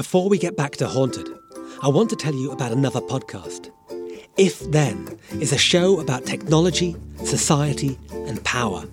Before 0.00 0.30
we 0.30 0.38
get 0.38 0.56
back 0.56 0.76
to 0.76 0.88
Haunted, 0.88 1.28
I 1.82 1.88
want 1.88 2.08
to 2.08 2.16
tell 2.16 2.34
you 2.34 2.52
about 2.52 2.72
another 2.72 3.02
podcast. 3.02 3.70
If 4.38 4.58
Then 4.70 5.18
is 5.32 5.52
a 5.52 5.58
show 5.58 6.00
about 6.00 6.24
technology, 6.24 6.96
society, 7.22 7.98
and 8.10 8.42
power. 8.42 8.84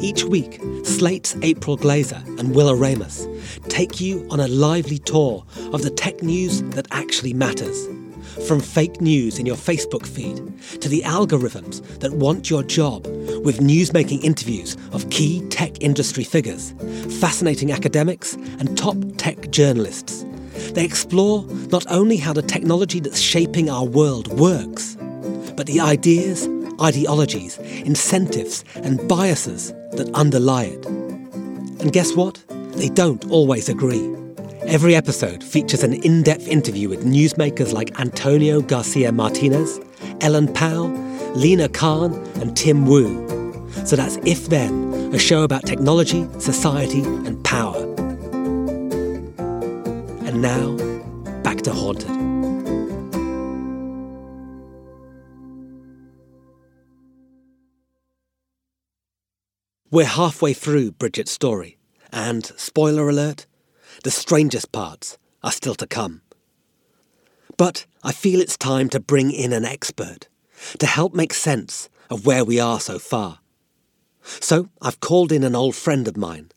Each 0.00 0.24
week, 0.24 0.58
Slate's 0.82 1.36
April 1.42 1.76
Glaser 1.76 2.22
and 2.38 2.54
Will 2.54 2.74
Oremus 2.74 3.26
take 3.68 4.00
you 4.00 4.26
on 4.30 4.40
a 4.40 4.48
lively 4.48 4.96
tour 4.96 5.44
of 5.74 5.82
the 5.82 5.90
tech 5.90 6.22
news 6.22 6.62
that 6.70 6.88
actually 6.90 7.34
matters. 7.34 7.86
From 8.48 8.60
fake 8.60 9.02
news 9.02 9.38
in 9.38 9.44
your 9.44 9.56
Facebook 9.56 10.06
feed 10.06 10.36
to 10.80 10.88
the 10.88 11.02
algorithms 11.02 11.84
that 11.98 12.14
want 12.14 12.48
your 12.48 12.62
job, 12.62 13.06
with 13.44 13.60
newsmaking 13.60 14.24
interviews 14.24 14.78
of 14.92 15.10
key 15.10 15.46
tech 15.48 15.82
industry 15.82 16.24
figures, 16.24 16.72
fascinating 17.20 17.72
academics, 17.72 18.36
and 18.58 18.78
top 18.78 18.96
tech 19.18 19.50
journalists. 19.50 20.19
They 20.74 20.84
explore 20.84 21.44
not 21.70 21.84
only 21.90 22.16
how 22.16 22.32
the 22.32 22.42
technology 22.42 23.00
that's 23.00 23.20
shaping 23.20 23.68
our 23.68 23.84
world 23.84 24.28
works, 24.28 24.96
but 25.56 25.66
the 25.66 25.80
ideas, 25.80 26.48
ideologies, 26.80 27.58
incentives, 27.58 28.64
and 28.76 29.06
biases 29.08 29.72
that 29.92 30.10
underlie 30.14 30.64
it. 30.64 30.86
And 30.86 31.92
guess 31.92 32.14
what? 32.14 32.42
They 32.48 32.88
don't 32.88 33.28
always 33.30 33.68
agree. 33.68 34.14
Every 34.66 34.94
episode 34.94 35.42
features 35.42 35.82
an 35.82 35.94
in 35.94 36.22
depth 36.22 36.46
interview 36.46 36.88
with 36.88 37.04
newsmakers 37.04 37.72
like 37.72 37.98
Antonio 37.98 38.60
Garcia 38.60 39.10
Martinez, 39.10 39.80
Ellen 40.20 40.52
Pao, 40.52 40.84
Lina 41.34 41.68
Khan, 41.68 42.14
and 42.40 42.56
Tim 42.56 42.86
Wu. 42.86 43.26
So 43.84 43.96
that's 43.96 44.16
If 44.24 44.48
Then, 44.48 45.12
a 45.12 45.18
show 45.18 45.42
about 45.42 45.66
technology, 45.66 46.26
society, 46.38 47.02
and 47.02 47.42
power. 47.42 47.99
And 50.30 50.42
now, 50.42 50.76
back 51.42 51.62
to 51.62 51.72
Haunted. 51.72 52.08
We're 59.90 60.04
halfway 60.04 60.52
through 60.52 60.92
Bridget's 60.92 61.32
story, 61.32 61.78
and 62.12 62.46
spoiler 62.46 63.08
alert, 63.08 63.46
the 64.04 64.12
strangest 64.12 64.70
parts 64.70 65.18
are 65.42 65.50
still 65.50 65.74
to 65.74 65.86
come. 65.88 66.22
But 67.56 67.86
I 68.04 68.12
feel 68.12 68.40
it's 68.40 68.56
time 68.56 68.88
to 68.90 69.00
bring 69.00 69.32
in 69.32 69.52
an 69.52 69.64
expert 69.64 70.28
to 70.78 70.86
help 70.86 71.12
make 71.12 71.34
sense 71.34 71.88
of 72.08 72.24
where 72.24 72.44
we 72.44 72.60
are 72.60 72.78
so 72.78 73.00
far. 73.00 73.40
So 74.22 74.68
I've 74.80 75.00
called 75.00 75.32
in 75.32 75.42
an 75.42 75.56
old 75.56 75.74
friend 75.74 76.06
of 76.06 76.16
mine, 76.16 76.52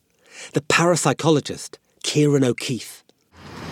the 0.52 0.60
parapsychologist 0.60 1.78
Ciarán 2.04 2.44
O'Keeffe. 2.44 3.03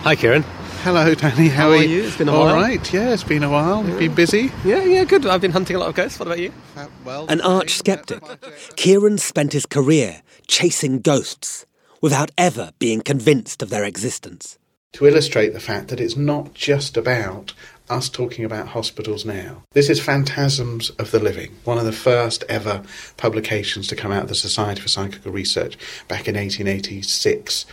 Hi, 0.03 0.15
Ciarán. 0.15 0.43
Hello, 0.83 1.15
Danny. 1.15 1.47
How, 1.47 1.63
How 1.63 1.69
are 1.69 1.83
you? 1.83 2.03
It's 2.03 2.17
been 2.17 2.27
a 2.27 2.33
All 2.33 2.41
while. 2.45 2.55
right, 2.55 2.93
yeah, 2.93 3.13
it's 3.13 3.23
been 3.23 3.41
a 3.43 3.49
while. 3.49 3.85
You've 3.87 3.99
been 3.99 4.13
busy. 4.15 4.51
Yeah, 4.65 4.83
yeah, 4.83 5.05
good. 5.05 5.25
I've 5.25 5.39
been 5.39 5.51
hunting 5.51 5.77
a 5.77 5.79
lot 5.79 5.87
of 5.89 5.95
ghosts. 5.95 6.19
What 6.19 6.27
about 6.27 6.39
you? 6.39 6.51
Uh, 6.75 6.87
well, 7.05 7.25
An 7.29 7.39
arch 7.39 7.75
skeptic, 7.75 8.19
Ciarán 8.75 9.17
spent 9.19 9.53
his 9.53 9.65
career 9.65 10.21
chasing 10.47 10.99
ghosts 10.99 11.65
without 12.01 12.31
ever 12.37 12.71
being 12.79 12.99
convinced 13.01 13.61
of 13.63 13.69
their 13.69 13.85
existence. 13.85 14.57
to 14.93 15.07
illustrate 15.07 15.53
the 15.53 15.59
fact 15.59 15.87
that 15.87 15.99
it's 16.01 16.17
not 16.17 16.53
just 16.53 16.97
about 16.97 17.53
us 17.89 18.09
talking 18.09 18.43
about 18.45 18.67
hospitals 18.69 19.23
now. 19.25 19.63
This 19.71 19.89
is 19.89 19.99
Phantasms 20.01 20.89
of 20.91 21.11
the 21.11 21.19
Living, 21.19 21.55
one 21.63 21.77
of 21.77 21.85
the 21.85 21.91
first 21.93 22.43
ever 22.49 22.83
publications 23.17 23.87
to 23.87 23.95
come 23.95 24.11
out 24.11 24.23
of 24.23 24.29
the 24.29 24.35
Society 24.35 24.81
for 24.81 24.89
Psychical 24.89 25.31
Research 25.31 25.77
back 26.09 26.27
in 26.27 26.35
1886. 26.35 27.65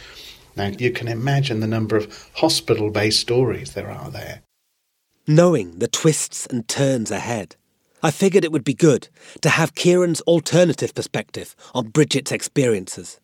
Now, 0.57 0.67
you 0.67 0.91
can 0.91 1.09
imagine 1.09 1.61
the 1.61 1.67
number 1.67 1.97
of 1.97 2.31
hospital 2.35 2.91
based 2.91 3.21
stories 3.21 3.75
there 3.75 3.91
are 3.91 4.11
there. 4.11 4.43
Knowing 5.27 5.79
the 5.79 5.89
twists 5.89 6.47
and 6.47 6.67
turns 6.67 7.11
ahead, 7.11 7.57
I 8.03 8.11
figured 8.11 8.45
it 8.45 8.53
would 8.53 8.65
be 8.65 8.75
good 8.75 9.09
to 9.43 9.51
have 9.51 9.75
Ciarán's 9.75 10.23
alternative 10.23 10.95
perspective 10.95 11.55
on 11.75 11.89
Bridget's 11.89 12.33
experiences. 12.33 13.21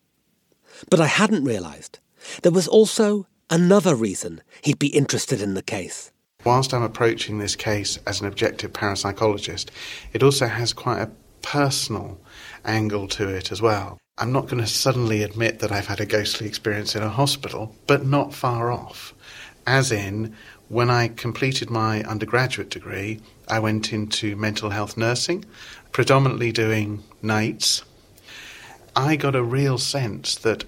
But 0.89 1.01
I 1.01 1.07
hadn't 1.07 1.43
realised 1.43 1.99
there 2.43 2.51
was 2.51 2.67
also 2.67 3.25
another 3.49 3.95
reason 3.95 4.41
he'd 4.61 4.79
be 4.79 4.87
interested 4.87 5.41
in 5.41 5.55
the 5.55 5.63
case. 5.63 6.11
Whilst 6.45 6.73
I'm 6.73 6.83
approaching 6.83 7.39
this 7.39 7.55
case 7.55 7.97
as 8.05 8.21
an 8.21 8.27
objective 8.27 8.71
parapsychologist, 8.73 9.69
it 10.13 10.21
also 10.21 10.45
has 10.47 10.73
quite 10.73 11.01
a 11.01 11.11
personal 11.41 12.19
angle 12.63 13.07
to 13.07 13.27
it 13.27 13.51
as 13.51 13.61
well. 13.61 13.97
I'm 14.17 14.31
not 14.31 14.47
going 14.47 14.63
to 14.63 14.67
suddenly 14.67 15.21
admit 15.23 15.59
that 15.59 15.71
I've 15.71 15.87
had 15.87 15.99
a 15.99 16.05
ghostly 16.05 16.47
experience 16.47 16.95
in 16.95 17.03
a 17.03 17.09
hospital, 17.09 17.75
but 17.85 18.05
not 18.05 18.33
far 18.33 18.71
off. 18.71 19.13
As 19.65 19.91
in, 19.91 20.35
when 20.69 20.89
I 20.89 21.09
completed 21.09 21.69
my 21.69 22.03
undergraduate 22.03 22.69
degree, 22.69 23.19
I 23.47 23.59
went 23.59 23.93
into 23.93 24.35
mental 24.35 24.71
health 24.71 24.97
nursing, 24.97 25.45
predominantly 25.91 26.51
doing 26.51 27.03
nights. 27.21 27.83
I 28.95 29.15
got 29.15 29.35
a 29.35 29.43
real 29.43 29.77
sense 29.77 30.35
that 30.35 30.65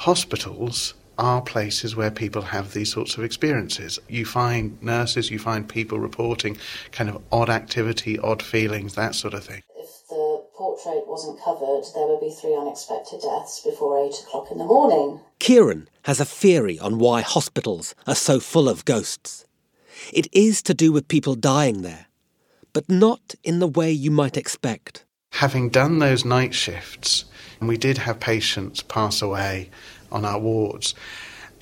Hospitals 0.00 0.94
are 1.18 1.42
places 1.42 1.94
where 1.94 2.10
people 2.10 2.40
have 2.40 2.72
these 2.72 2.90
sorts 2.90 3.18
of 3.18 3.22
experiences. 3.22 3.98
You 4.08 4.24
find 4.24 4.82
nurses, 4.82 5.30
you 5.30 5.38
find 5.38 5.68
people 5.68 5.98
reporting 5.98 6.56
kind 6.90 7.10
of 7.10 7.22
odd 7.30 7.50
activity, 7.50 8.18
odd 8.18 8.42
feelings, 8.42 8.94
that 8.94 9.14
sort 9.14 9.34
of 9.34 9.44
thing. 9.44 9.60
If 10.60 10.84
the 10.84 10.90
portrait 10.90 11.08
wasn't 11.08 11.40
covered, 11.42 11.84
there 11.94 12.06
would 12.06 12.20
be 12.20 12.28
three 12.30 12.54
unexpected 12.54 13.22
deaths 13.22 13.60
before 13.60 14.04
eight 14.04 14.20
o'clock 14.20 14.50
in 14.50 14.58
the 14.58 14.66
morning. 14.66 15.20
Ciarán 15.38 15.86
has 16.02 16.20
a 16.20 16.26
theory 16.26 16.78
on 16.78 16.98
why 16.98 17.22
hospitals 17.22 17.94
are 18.06 18.14
so 18.14 18.40
full 18.40 18.68
of 18.68 18.84
ghosts. 18.84 19.46
It 20.12 20.28
is 20.32 20.60
to 20.64 20.74
do 20.74 20.92
with 20.92 21.08
people 21.08 21.34
dying 21.34 21.80
there, 21.80 22.08
but 22.74 22.90
not 22.90 23.34
in 23.42 23.58
the 23.58 23.66
way 23.66 23.90
you 23.90 24.10
might 24.10 24.36
expect. 24.36 25.06
Having 25.32 25.70
done 25.70 25.98
those 25.98 26.26
night 26.26 26.52
shifts, 26.52 27.24
and 27.58 27.66
we 27.66 27.78
did 27.78 27.96
have 27.96 28.20
patients 28.20 28.82
pass 28.82 29.22
away 29.22 29.70
on 30.12 30.26
our 30.26 30.38
wards, 30.38 30.94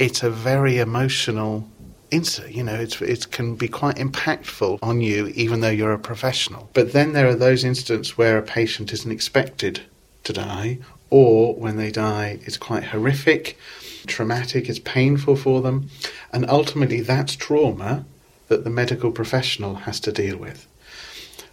it's 0.00 0.24
a 0.24 0.30
very 0.30 0.78
emotional 0.78 1.68
incident. 2.10 2.54
You 2.54 2.64
know, 2.64 2.74
it's, 2.74 3.00
it 3.00 3.30
can 3.30 3.54
be 3.54 3.68
quite 3.68 3.96
impactful 3.96 4.78
on 4.82 5.00
you, 5.00 5.28
even 5.28 5.60
though 5.60 5.70
you're 5.70 5.92
a 5.92 5.98
professional. 5.98 6.70
But 6.74 6.92
then 6.92 7.12
there 7.12 7.28
are 7.28 7.34
those 7.34 7.64
incidents 7.64 8.16
where 8.16 8.38
a 8.38 8.42
patient 8.42 8.92
isn't 8.92 9.10
expected 9.10 9.82
to 10.24 10.32
die, 10.32 10.78
or 11.10 11.54
when 11.54 11.76
they 11.76 11.90
die, 11.90 12.38
it's 12.42 12.56
quite 12.56 12.84
horrific, 12.84 13.58
traumatic, 14.06 14.68
it's 14.68 14.78
painful 14.78 15.36
for 15.36 15.60
them, 15.62 15.88
and 16.32 16.48
ultimately 16.48 17.00
that's 17.00 17.36
trauma 17.36 18.04
that 18.48 18.64
the 18.64 18.70
medical 18.70 19.10
professional 19.10 19.74
has 19.76 20.00
to 20.00 20.12
deal 20.12 20.36
with. 20.36 20.66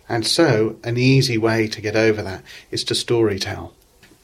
And 0.07 0.25
so, 0.25 0.77
an 0.83 0.97
easy 0.97 1.37
way 1.37 1.67
to 1.67 1.81
get 1.81 1.95
over 1.95 2.21
that 2.21 2.43
is 2.71 2.83
to 2.85 2.93
storytell. 2.93 3.71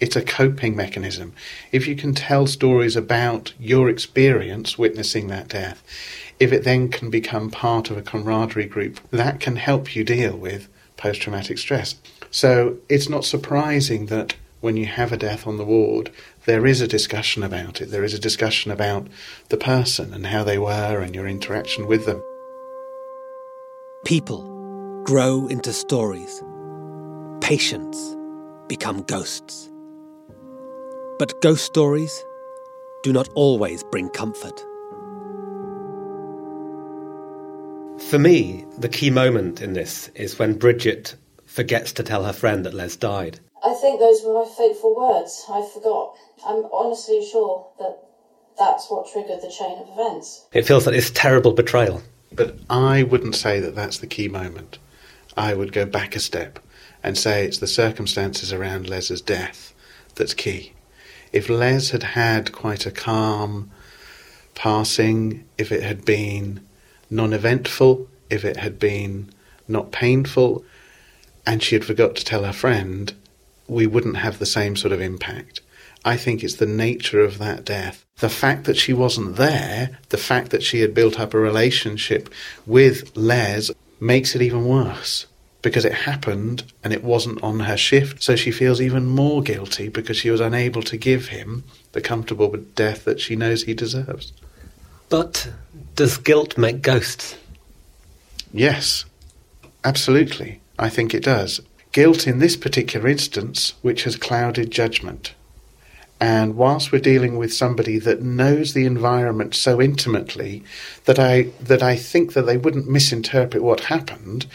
It's 0.01 0.15
a 0.15 0.23
coping 0.23 0.75
mechanism. 0.75 1.33
If 1.71 1.87
you 1.87 1.95
can 1.95 2.15
tell 2.15 2.47
stories 2.47 2.95
about 2.95 3.53
your 3.59 3.87
experience 3.87 4.75
witnessing 4.75 5.27
that 5.27 5.47
death, 5.47 5.83
if 6.39 6.51
it 6.51 6.63
then 6.63 6.89
can 6.89 7.11
become 7.11 7.51
part 7.51 7.91
of 7.91 7.97
a 7.97 8.01
camaraderie 8.01 8.65
group, 8.65 8.99
that 9.11 9.39
can 9.39 9.57
help 9.57 9.95
you 9.95 10.03
deal 10.03 10.35
with 10.35 10.67
post 10.97 11.21
traumatic 11.21 11.59
stress. 11.59 11.95
So, 12.31 12.77
it's 12.89 13.09
not 13.09 13.25
surprising 13.25 14.07
that 14.07 14.35
when 14.59 14.75
you 14.75 14.87
have 14.87 15.11
a 15.11 15.17
death 15.17 15.45
on 15.45 15.57
the 15.57 15.65
ward, 15.65 16.11
there 16.45 16.65
is 16.65 16.81
a 16.81 16.87
discussion 16.87 17.43
about 17.43 17.79
it. 17.79 17.91
There 17.91 18.03
is 18.03 18.13
a 18.15 18.19
discussion 18.19 18.71
about 18.71 19.07
the 19.49 19.57
person 19.57 20.13
and 20.13 20.25
how 20.27 20.43
they 20.43 20.57
were 20.57 21.01
and 21.01 21.13
your 21.13 21.27
interaction 21.27 21.85
with 21.85 22.05
them. 22.07 22.23
People 24.05 25.03
grow 25.05 25.47
into 25.47 25.73
stories. 25.73 26.43
Patients 27.41 28.15
become 28.67 29.03
ghosts. 29.03 29.70
But 31.21 31.39
ghost 31.39 31.65
stories 31.65 32.25
do 33.03 33.13
not 33.13 33.29
always 33.36 33.84
bring 33.84 34.10
comfort. 34.10 34.60
For 38.10 38.17
me, 38.17 38.65
the 38.79 38.89
key 38.89 39.12
moment 39.12 39.62
in 39.62 39.73
this 39.73 40.07
is 40.15 40.39
when 40.39 40.57
Bridget 40.57 41.15
forgets 41.45 41.93
to 41.93 42.01
tell 42.01 42.23
her 42.23 42.34
friend 42.34 42.65
that 42.65 42.73
Les 42.73 42.95
died. 42.95 43.39
I 43.63 43.75
think 43.75 43.99
those 43.99 44.23
were 44.25 44.34
my 44.34 44.49
fateful 44.49 44.95
words. 44.95 45.45
I 45.47 45.62
forgot. 45.71 46.15
I'm 46.43 46.65
honestly 46.73 47.23
sure 47.23 47.67
that 47.77 47.99
that's 48.57 48.89
what 48.89 49.07
triggered 49.13 49.43
the 49.43 49.55
chain 49.55 49.77
of 49.77 49.89
events. 49.89 50.47
It 50.53 50.65
feels 50.65 50.88
like 50.88 50.95
this 50.95 51.12
terrible 51.12 51.53
betrayal. 51.53 52.01
But 52.31 52.57
I 52.67 53.03
wouldn't 53.03 53.36
say 53.36 53.60
that 53.60 53.75
that's 53.75 53.99
the 53.99 54.07
key 54.07 54.27
moment. 54.27 54.79
I 55.38 55.53
would 55.53 55.71
go 55.71 55.86
back 55.86 56.15
a 56.15 56.19
step 56.19 56.57
and 57.03 57.15
say 57.15 57.45
it's 57.45 57.60
the 57.60 57.67
circumstances 57.67 58.51
around 58.51 58.89
Les's 58.89 59.21
death 59.21 59.75
that's 60.15 60.34
key. 60.34 60.73
If 61.31 61.49
Les 61.49 61.91
had 61.91 62.03
had 62.03 62.51
quite 62.51 62.85
a 62.85 62.91
calm 62.91 63.71
passing, 64.55 65.45
if 65.57 65.71
it 65.71 65.83
had 65.83 66.03
been 66.05 66.65
non 67.09 67.33
eventful, 67.33 68.07
if 68.29 68.43
it 68.43 68.57
had 68.57 68.79
been 68.79 69.31
not 69.67 69.91
painful, 69.91 70.63
and 71.45 71.63
she 71.63 71.75
had 71.75 71.85
forgot 71.85 72.15
to 72.15 72.25
tell 72.25 72.43
her 72.43 72.53
friend, 72.53 73.13
we 73.67 73.87
wouldn't 73.87 74.17
have 74.17 74.39
the 74.39 74.45
same 74.45 74.75
sort 74.75 74.91
of 74.91 75.01
impact. 75.01 75.61
I 76.03 76.17
think 76.17 76.43
it's 76.43 76.55
the 76.55 76.65
nature 76.65 77.21
of 77.21 77.37
that 77.37 77.63
death. 77.63 78.05
The 78.17 78.29
fact 78.29 78.65
that 78.65 78.77
she 78.77 78.91
wasn't 78.91 79.35
there, 79.37 79.99
the 80.09 80.17
fact 80.17 80.49
that 80.49 80.63
she 80.63 80.81
had 80.81 80.93
built 80.93 81.19
up 81.19 81.33
a 81.33 81.39
relationship 81.39 82.29
with 82.65 83.15
Les 83.15 83.71
makes 83.99 84.35
it 84.35 84.41
even 84.41 84.65
worse 84.65 85.27
because 85.62 85.86
it 85.86 85.93
happened 85.93 86.63
and 86.84 86.91
it 86.93 87.04
wasn't 87.04 87.41
on 87.43 87.62
her 87.62 87.78
shift. 87.78 88.24
So 88.24 88.36
she 88.36 88.52
feels 88.52 88.82
even 88.82 89.06
more 89.06 89.41
guilty 89.41 89.89
because 89.89 90.17
she 90.17 90.32
was 90.32 90.41
unable 90.41 90.82
to 90.84 90.97
give 90.97 91.28
him 91.28 91.63
the 91.91 92.02
comfortable 92.02 92.50
death 92.76 93.06
that 93.06 93.19
she 93.19 93.36
knows 93.36 93.63
he 93.63 93.74
deserves. 93.74 94.34
But 95.10 95.52
does 95.95 96.17
guilt 96.17 96.58
make 96.58 96.82
ghosts? 96.82 97.38
Yes, 98.54 99.06
absolutely. 99.84 100.62
I 100.80 100.89
think 100.89 101.13
it 101.13 101.24
does. 101.24 101.62
Guilt 101.91 102.26
in 102.26 102.39
this 102.39 102.56
particular 102.56 103.08
instance, 103.08 103.74
which 103.82 104.04
has 104.06 104.15
clouded 104.15 104.71
judgment. 104.71 105.34
And 106.21 106.56
whilst 106.56 106.91
we're 106.91 107.00
dealing 107.00 107.38
with 107.38 107.52
somebody 107.52 107.97
that 108.00 108.21
knows 108.21 108.74
the 108.74 108.86
environment 108.86 109.56
so 109.56 109.82
intimately 109.82 110.63
that 111.06 111.17
I 111.17 111.50
that 111.60 111.82
I 111.82 111.95
think 111.95 112.34
that 112.34 112.43
they 112.43 112.58
wouldn't 112.58 112.88
misinterpret 112.88 113.63
what 113.63 113.86
happened, 113.86 114.45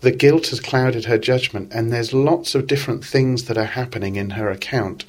the 0.00 0.10
guilt 0.10 0.48
has 0.48 0.60
clouded 0.60 1.04
her 1.06 1.18
judgment, 1.18 1.72
and 1.72 1.92
there's 1.92 2.12
lots 2.12 2.54
of 2.54 2.66
different 2.66 3.04
things 3.04 3.44
that 3.44 3.58
are 3.58 3.64
happening 3.64 4.16
in 4.16 4.30
her 4.30 4.50
account 4.50 5.04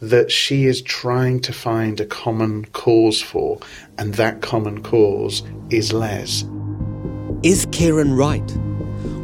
that 0.00 0.32
she 0.32 0.64
is 0.64 0.80
trying 0.80 1.40
to 1.40 1.52
find 1.52 2.00
a 2.00 2.06
common 2.06 2.64
cause 2.66 3.20
for, 3.20 3.58
and 3.98 4.14
that 4.14 4.40
common 4.40 4.82
cause 4.82 5.42
is 5.68 5.92
Les. 5.92 6.42
Is 7.42 7.66
Ciarán 7.66 8.16
right? 8.16 8.50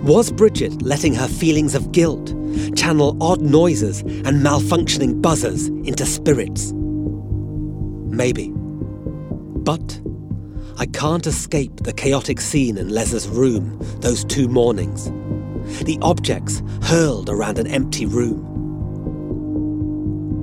Was 0.04 0.30
Bridget 0.30 0.82
letting 0.82 1.14
her 1.14 1.28
feelings 1.28 1.74
of 1.74 1.92
guilt 1.92 2.34
channel 2.74 3.16
odd 3.20 3.40
noises 3.40 4.00
and 4.00 4.42
malfunctioning 4.44 5.20
buzzers 5.20 5.66
into 5.66 6.06
spirits? 6.06 6.72
Maybe. 8.08 8.52
But 8.54 10.00
I 10.78 10.84
can't 10.84 11.26
escape 11.26 11.74
the 11.76 11.92
chaotic 11.94 12.38
scene 12.38 12.76
in 12.76 12.90
Les's 12.90 13.26
room 13.26 13.78
those 14.00 14.24
two 14.24 14.46
mornings. 14.46 15.10
The 15.84 15.98
objects 16.02 16.62
hurled 16.82 17.30
around 17.30 17.58
an 17.58 17.66
empty 17.66 18.04
room. 18.04 18.44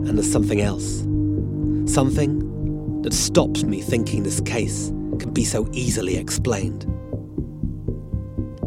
And 0.07 0.17
there's 0.17 0.31
something 0.31 0.59
else. 0.59 1.01
Something 1.85 3.01
that 3.03 3.13
stops 3.13 3.63
me 3.63 3.81
thinking 3.81 4.23
this 4.23 4.41
case 4.41 4.87
can 5.19 5.29
be 5.33 5.43
so 5.43 5.67
easily 5.71 6.17
explained. 6.17 6.85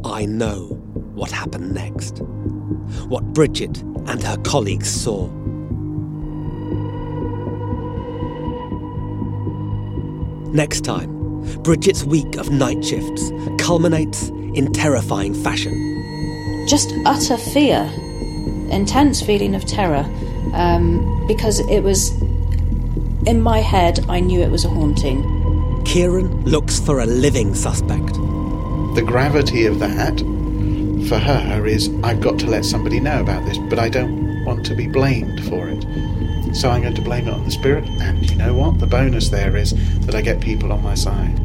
I 0.04 0.24
know 0.24 0.66
what 1.14 1.32
happened 1.32 1.74
next. 1.74 2.20
What 3.08 3.24
Bridget 3.32 3.82
and 4.06 4.22
her 4.22 4.36
colleagues 4.44 4.88
saw. 4.88 5.26
Next 10.52 10.82
time, 10.82 11.15
Bridget's 11.62 12.04
week 12.04 12.36
of 12.36 12.50
night 12.50 12.84
shifts 12.84 13.30
culminates 13.58 14.28
in 14.54 14.72
terrifying 14.72 15.34
fashion. 15.34 15.74
Just 16.68 16.92
utter 17.04 17.36
fear, 17.36 17.90
intense 18.70 19.22
feeling 19.22 19.54
of 19.54 19.64
terror, 19.66 20.04
um, 20.54 21.26
because 21.26 21.60
it 21.68 21.80
was 21.80 22.10
in 23.26 23.40
my 23.40 23.58
head, 23.58 24.04
I 24.08 24.20
knew 24.20 24.40
it 24.40 24.50
was 24.50 24.64
a 24.64 24.68
haunting. 24.68 25.22
Ciarán 25.84 26.44
looks 26.46 26.78
for 26.78 27.00
a 27.00 27.06
living 27.06 27.54
suspect. 27.54 28.14
The 28.94 29.02
gravity 29.04 29.66
of 29.66 29.78
that 29.80 30.18
for 31.08 31.18
her 31.18 31.66
is 31.66 31.90
I've 32.02 32.20
got 32.20 32.38
to 32.40 32.46
let 32.46 32.64
somebody 32.64 33.00
know 33.00 33.20
about 33.20 33.44
this, 33.44 33.58
but 33.58 33.78
I 33.78 33.88
don't 33.88 34.44
want 34.44 34.64
to 34.66 34.74
be 34.74 34.86
blamed 34.86 35.44
for 35.46 35.68
it. 35.68 35.84
So 36.54 36.70
I'm 36.70 36.82
going 36.82 36.94
to 36.94 37.02
blame 37.02 37.28
it 37.28 37.34
on 37.34 37.44
the 37.44 37.50
spirit, 37.50 37.84
and 38.00 38.28
you 38.30 38.36
know 38.36 38.54
what? 38.54 38.78
The 38.78 38.86
bonus 38.86 39.28
there 39.28 39.56
is 39.56 39.74
that 40.06 40.14
I 40.14 40.22
get 40.22 40.40
people 40.40 40.72
on 40.72 40.82
my 40.82 40.94
side. 40.94 41.38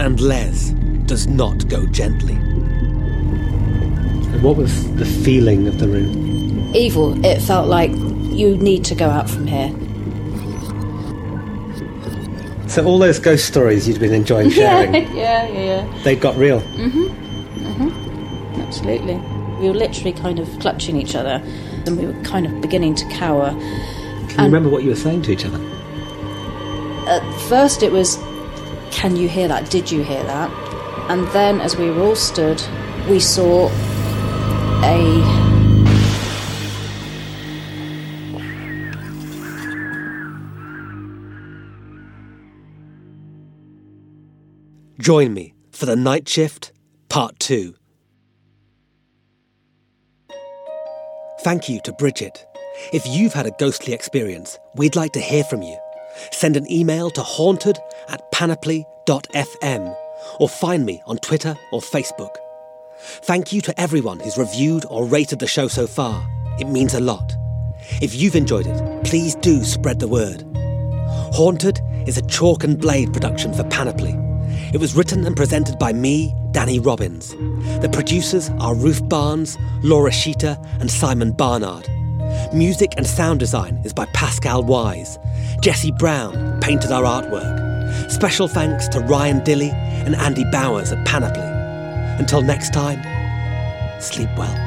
And 0.00 0.20
Les 0.20 0.70
does 1.06 1.26
not 1.26 1.68
go 1.68 1.86
gently. 1.86 2.34
And 2.34 4.42
what 4.42 4.56
was 4.56 4.92
the 4.94 5.06
feeling 5.06 5.68
of 5.68 5.78
the 5.78 5.88
room? 5.88 6.74
Evil. 6.74 7.24
It 7.24 7.40
felt 7.40 7.68
like 7.68 7.90
you 7.92 8.56
need 8.56 8.84
to 8.86 8.94
go 8.94 9.08
out 9.08 9.30
from 9.30 9.46
here. 9.46 9.72
So 12.68 12.84
all 12.84 12.98
those 12.98 13.18
ghost 13.18 13.46
stories 13.46 13.88
you'd 13.88 14.00
been 14.00 14.12
enjoying 14.12 14.50
sharing, 14.60 14.94
yeah, 15.16 15.46
yeah, 15.46 15.48
yeah. 15.48 16.02
they 16.02 16.16
got 16.16 16.36
real. 16.36 16.60
Mm-hmm. 16.60 17.04
Mm-hmm. 17.64 18.60
Absolutely. 18.60 19.14
We 19.60 19.68
were 19.68 19.74
literally 19.74 20.12
kind 20.12 20.38
of 20.38 20.48
clutching 20.58 20.96
each 20.96 21.14
other, 21.14 21.40
and 21.86 21.96
we 21.96 22.06
were 22.06 22.22
kind 22.24 22.44
of 22.44 22.60
beginning 22.60 22.94
to 22.96 23.08
cower. 23.08 23.50
Can 24.36 24.42
you 24.42 24.48
and 24.48 24.52
remember 24.52 24.68
what 24.68 24.82
you 24.82 24.90
were 24.90 24.96
saying 24.96 25.22
to 25.22 25.32
each 25.32 25.46
other? 25.46 25.58
At 27.08 27.22
first, 27.48 27.82
it 27.82 27.90
was, 27.90 28.16
Can 28.90 29.16
you 29.16 29.30
hear 29.30 29.48
that? 29.48 29.70
Did 29.70 29.90
you 29.90 30.04
hear 30.04 30.22
that? 30.24 30.50
And 31.08 31.26
then, 31.28 31.62
as 31.62 31.74
we 31.78 31.90
were 31.90 32.02
all 32.02 32.16
stood, 32.16 32.62
we 33.08 33.18
saw 33.18 33.70
a 34.84 35.46
Join 44.98 45.32
me 45.32 45.54
for 45.70 45.86
The 45.86 45.96
Night 45.96 46.28
Shift, 46.28 46.72
Part 47.08 47.38
2. 47.38 47.74
Thank 51.40 51.70
you 51.70 51.80
to 51.84 51.92
Bridget, 51.92 52.44
if 52.92 53.06
you've 53.06 53.32
had 53.32 53.46
a 53.46 53.54
ghostly 53.58 53.92
experience, 53.92 54.58
we'd 54.74 54.96
like 54.96 55.12
to 55.12 55.20
hear 55.20 55.44
from 55.44 55.62
you. 55.62 55.76
Send 56.32 56.56
an 56.56 56.70
email 56.70 57.10
to 57.10 57.22
haunted 57.22 57.78
at 58.08 58.30
panoply.fm 58.32 59.96
or 60.40 60.48
find 60.48 60.84
me 60.84 61.02
on 61.06 61.18
Twitter 61.18 61.56
or 61.72 61.80
Facebook. 61.80 62.36
Thank 62.98 63.52
you 63.52 63.60
to 63.62 63.80
everyone 63.80 64.20
who's 64.20 64.38
reviewed 64.38 64.84
or 64.90 65.06
rated 65.06 65.38
the 65.38 65.46
show 65.46 65.68
so 65.68 65.86
far. 65.86 66.26
It 66.58 66.68
means 66.68 66.94
a 66.94 67.00
lot. 67.00 67.34
If 68.00 68.14
you've 68.14 68.36
enjoyed 68.36 68.66
it, 68.66 69.04
please 69.04 69.34
do 69.36 69.62
spread 69.62 70.00
the 70.00 70.08
word. 70.08 70.42
Haunted 71.34 71.80
is 72.06 72.16
a 72.16 72.26
chalk 72.26 72.64
and 72.64 72.78
blade 72.80 73.12
production 73.12 73.52
for 73.52 73.64
Panoply. 73.64 74.14
It 74.72 74.80
was 74.80 74.94
written 74.96 75.26
and 75.26 75.36
presented 75.36 75.78
by 75.78 75.92
me, 75.92 76.34
Danny 76.52 76.78
Robins. 76.80 77.30
The 77.80 77.90
producers 77.92 78.50
are 78.60 78.74
Ruth 78.74 79.06
Barnes, 79.08 79.56
Laura 79.82 80.10
Sheeter, 80.10 80.56
and 80.80 80.90
Simon 80.90 81.32
Barnard. 81.32 81.88
Music 82.52 82.94
and 82.96 83.06
sound 83.06 83.40
design 83.40 83.80
is 83.84 83.92
by 83.92 84.06
Pascal 84.06 84.62
Wyse. 84.62 85.18
Jesse 85.60 85.90
Brown 85.90 86.60
painted 86.60 86.92
our 86.92 87.02
artwork. 87.02 88.10
Special 88.10 88.46
thanks 88.46 88.88
to 88.88 89.00
Ryan 89.00 89.42
Dilly 89.44 89.70
and 89.70 90.14
Andy 90.14 90.44
Bowers 90.50 90.92
at 90.92 91.04
Panoply. 91.04 91.42
Until 92.20 92.42
next 92.42 92.72
time, 92.72 93.02
sleep 94.00 94.30
well. 94.36 94.65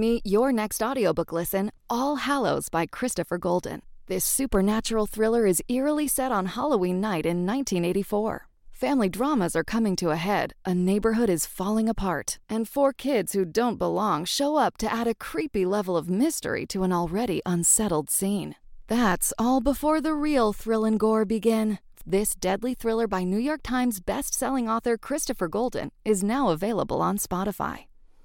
Meet 0.00 0.24
your 0.24 0.50
next 0.50 0.82
audiobook 0.82 1.30
listen, 1.30 1.70
All 1.90 2.16
Hallows 2.16 2.70
by 2.70 2.86
Christopher 2.86 3.36
Golden. 3.36 3.82
This 4.06 4.24
supernatural 4.24 5.06
thriller 5.06 5.44
is 5.46 5.62
eerily 5.68 6.08
set 6.08 6.32
on 6.32 6.46
Halloween 6.46 7.02
night 7.02 7.26
in 7.26 7.44
1984. 7.44 8.48
Family 8.70 9.10
dramas 9.10 9.54
are 9.54 9.62
coming 9.62 9.96
to 9.96 10.08
a 10.08 10.16
head, 10.16 10.54
a 10.64 10.74
neighborhood 10.74 11.28
is 11.28 11.44
falling 11.44 11.86
apart, 11.86 12.38
and 12.48 12.66
four 12.66 12.94
kids 12.94 13.34
who 13.34 13.44
don't 13.44 13.78
belong 13.78 14.24
show 14.24 14.56
up 14.56 14.78
to 14.78 14.90
add 14.90 15.06
a 15.06 15.14
creepy 15.14 15.66
level 15.66 15.98
of 15.98 16.08
mystery 16.08 16.64
to 16.64 16.82
an 16.82 16.94
already 16.94 17.42
unsettled 17.44 18.08
scene. 18.08 18.56
That's 18.86 19.34
all 19.38 19.60
before 19.60 20.00
the 20.00 20.14
real 20.14 20.54
thrill 20.54 20.86
and 20.86 20.98
gore 20.98 21.26
begin. 21.26 21.78
This 22.06 22.34
deadly 22.34 22.72
thriller 22.72 23.06
by 23.06 23.24
New 23.24 23.36
York 23.50 23.60
Times 23.62 24.00
best-selling 24.00 24.66
author 24.66 24.96
Christopher 24.96 25.48
Golden 25.48 25.90
is 26.06 26.22
now 26.22 26.48
available 26.48 27.02
on 27.02 27.18
Spotify. 27.18 27.89